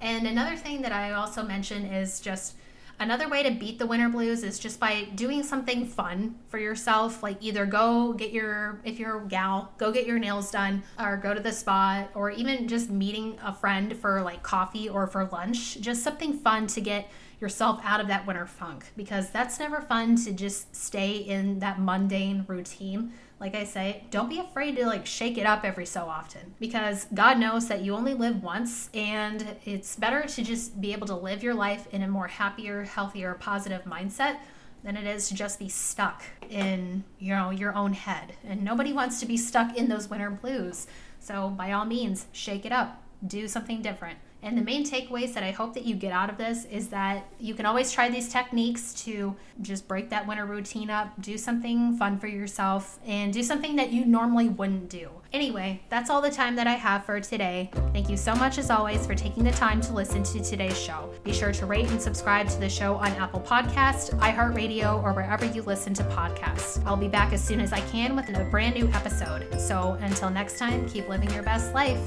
And 0.00 0.26
another 0.26 0.54
thing 0.54 0.82
that 0.82 0.92
I 0.92 1.12
also 1.12 1.42
mention 1.42 1.86
is 1.86 2.20
just 2.20 2.54
another 2.98 3.28
way 3.28 3.42
to 3.42 3.50
beat 3.50 3.78
the 3.78 3.86
winter 3.86 4.08
blues 4.08 4.42
is 4.42 4.58
just 4.58 4.80
by 4.80 5.04
doing 5.14 5.42
something 5.42 5.86
fun 5.86 6.36
for 6.48 6.58
yourself. 6.58 7.22
Like 7.22 7.36
either 7.40 7.66
go 7.66 8.12
get 8.12 8.32
your, 8.32 8.80
if 8.84 8.98
you're 8.98 9.22
a 9.22 9.26
gal, 9.26 9.72
go 9.78 9.92
get 9.92 10.06
your 10.06 10.18
nails 10.18 10.50
done 10.50 10.82
or 10.98 11.16
go 11.16 11.34
to 11.34 11.40
the 11.40 11.52
spa 11.52 12.06
or 12.14 12.30
even 12.30 12.68
just 12.68 12.90
meeting 12.90 13.38
a 13.42 13.52
friend 13.52 13.96
for 13.96 14.22
like 14.22 14.42
coffee 14.42 14.88
or 14.88 15.06
for 15.06 15.26
lunch. 15.26 15.80
Just 15.80 16.02
something 16.02 16.38
fun 16.38 16.66
to 16.68 16.80
get 16.80 17.10
yourself 17.40 17.80
out 17.84 18.00
of 18.00 18.08
that 18.08 18.26
winter 18.26 18.46
funk 18.46 18.86
because 18.96 19.30
that's 19.30 19.58
never 19.58 19.80
fun 19.80 20.16
to 20.16 20.32
just 20.32 20.74
stay 20.74 21.16
in 21.16 21.58
that 21.58 21.78
mundane 21.78 22.44
routine 22.48 23.12
like 23.38 23.54
I 23.54 23.64
say, 23.64 24.04
don't 24.10 24.30
be 24.30 24.38
afraid 24.38 24.76
to 24.76 24.86
like 24.86 25.04
shake 25.04 25.36
it 25.36 25.44
up 25.44 25.64
every 25.64 25.84
so 25.84 26.06
often 26.06 26.54
because 26.58 27.06
God 27.12 27.38
knows 27.38 27.68
that 27.68 27.82
you 27.82 27.94
only 27.94 28.14
live 28.14 28.42
once 28.42 28.88
and 28.94 29.56
it's 29.64 29.94
better 29.96 30.22
to 30.22 30.42
just 30.42 30.80
be 30.80 30.92
able 30.92 31.06
to 31.08 31.14
live 31.14 31.42
your 31.42 31.54
life 31.54 31.86
in 31.92 32.02
a 32.02 32.08
more 32.08 32.28
happier, 32.28 32.84
healthier, 32.84 33.34
positive 33.34 33.84
mindset 33.84 34.38
than 34.82 34.96
it 34.96 35.06
is 35.06 35.28
to 35.28 35.34
just 35.34 35.58
be 35.58 35.68
stuck 35.68 36.22
in, 36.48 37.04
you 37.18 37.34
know, 37.34 37.50
your 37.50 37.74
own 37.74 37.92
head. 37.92 38.34
And 38.46 38.62
nobody 38.62 38.92
wants 38.92 39.20
to 39.20 39.26
be 39.26 39.36
stuck 39.36 39.76
in 39.76 39.88
those 39.88 40.08
winter 40.08 40.30
blues. 40.30 40.86
So 41.18 41.50
by 41.50 41.72
all 41.72 41.84
means, 41.84 42.26
shake 42.32 42.64
it 42.64 42.72
up. 42.72 43.02
Do 43.26 43.48
something 43.48 43.82
different. 43.82 44.18
And 44.46 44.56
the 44.56 44.62
main 44.62 44.88
takeaways 44.88 45.34
that 45.34 45.42
I 45.42 45.50
hope 45.50 45.74
that 45.74 45.84
you 45.84 45.96
get 45.96 46.12
out 46.12 46.30
of 46.30 46.38
this 46.38 46.66
is 46.66 46.86
that 46.90 47.26
you 47.40 47.52
can 47.52 47.66
always 47.66 47.90
try 47.90 48.08
these 48.08 48.28
techniques 48.28 48.94
to 49.02 49.34
just 49.60 49.88
break 49.88 50.08
that 50.10 50.24
winter 50.24 50.46
routine 50.46 50.88
up, 50.88 51.20
do 51.20 51.36
something 51.36 51.96
fun 51.96 52.16
for 52.16 52.28
yourself, 52.28 53.00
and 53.04 53.32
do 53.32 53.42
something 53.42 53.74
that 53.74 53.90
you 53.90 54.04
normally 54.04 54.48
wouldn't 54.48 54.88
do. 54.88 55.10
Anyway, 55.32 55.82
that's 55.88 56.10
all 56.10 56.22
the 56.22 56.30
time 56.30 56.54
that 56.54 56.68
I 56.68 56.74
have 56.74 57.04
for 57.04 57.20
today. 57.20 57.72
Thank 57.92 58.08
you 58.08 58.16
so 58.16 58.36
much, 58.36 58.56
as 58.58 58.70
always, 58.70 59.04
for 59.04 59.16
taking 59.16 59.42
the 59.42 59.50
time 59.50 59.80
to 59.80 59.92
listen 59.92 60.22
to 60.22 60.40
today's 60.40 60.80
show. 60.80 61.12
Be 61.24 61.32
sure 61.32 61.50
to 61.52 61.66
rate 61.66 61.90
and 61.90 62.00
subscribe 62.00 62.48
to 62.50 62.60
the 62.60 62.68
show 62.68 62.94
on 62.94 63.08
Apple 63.14 63.40
Podcast, 63.40 64.16
iHeartRadio, 64.20 65.02
or 65.02 65.12
wherever 65.12 65.44
you 65.44 65.62
listen 65.62 65.92
to 65.94 66.04
podcasts. 66.04 66.80
I'll 66.86 66.96
be 66.96 67.08
back 67.08 67.32
as 67.32 67.42
soon 67.42 67.58
as 67.60 67.72
I 67.72 67.80
can 67.90 68.14
with 68.14 68.28
a 68.28 68.44
brand 68.44 68.76
new 68.76 68.86
episode. 68.92 69.60
So 69.60 69.98
until 70.02 70.30
next 70.30 70.56
time, 70.56 70.88
keep 70.88 71.08
living 71.08 71.32
your 71.32 71.42
best 71.42 71.74
life. 71.74 72.00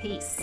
Peace. 0.00 0.40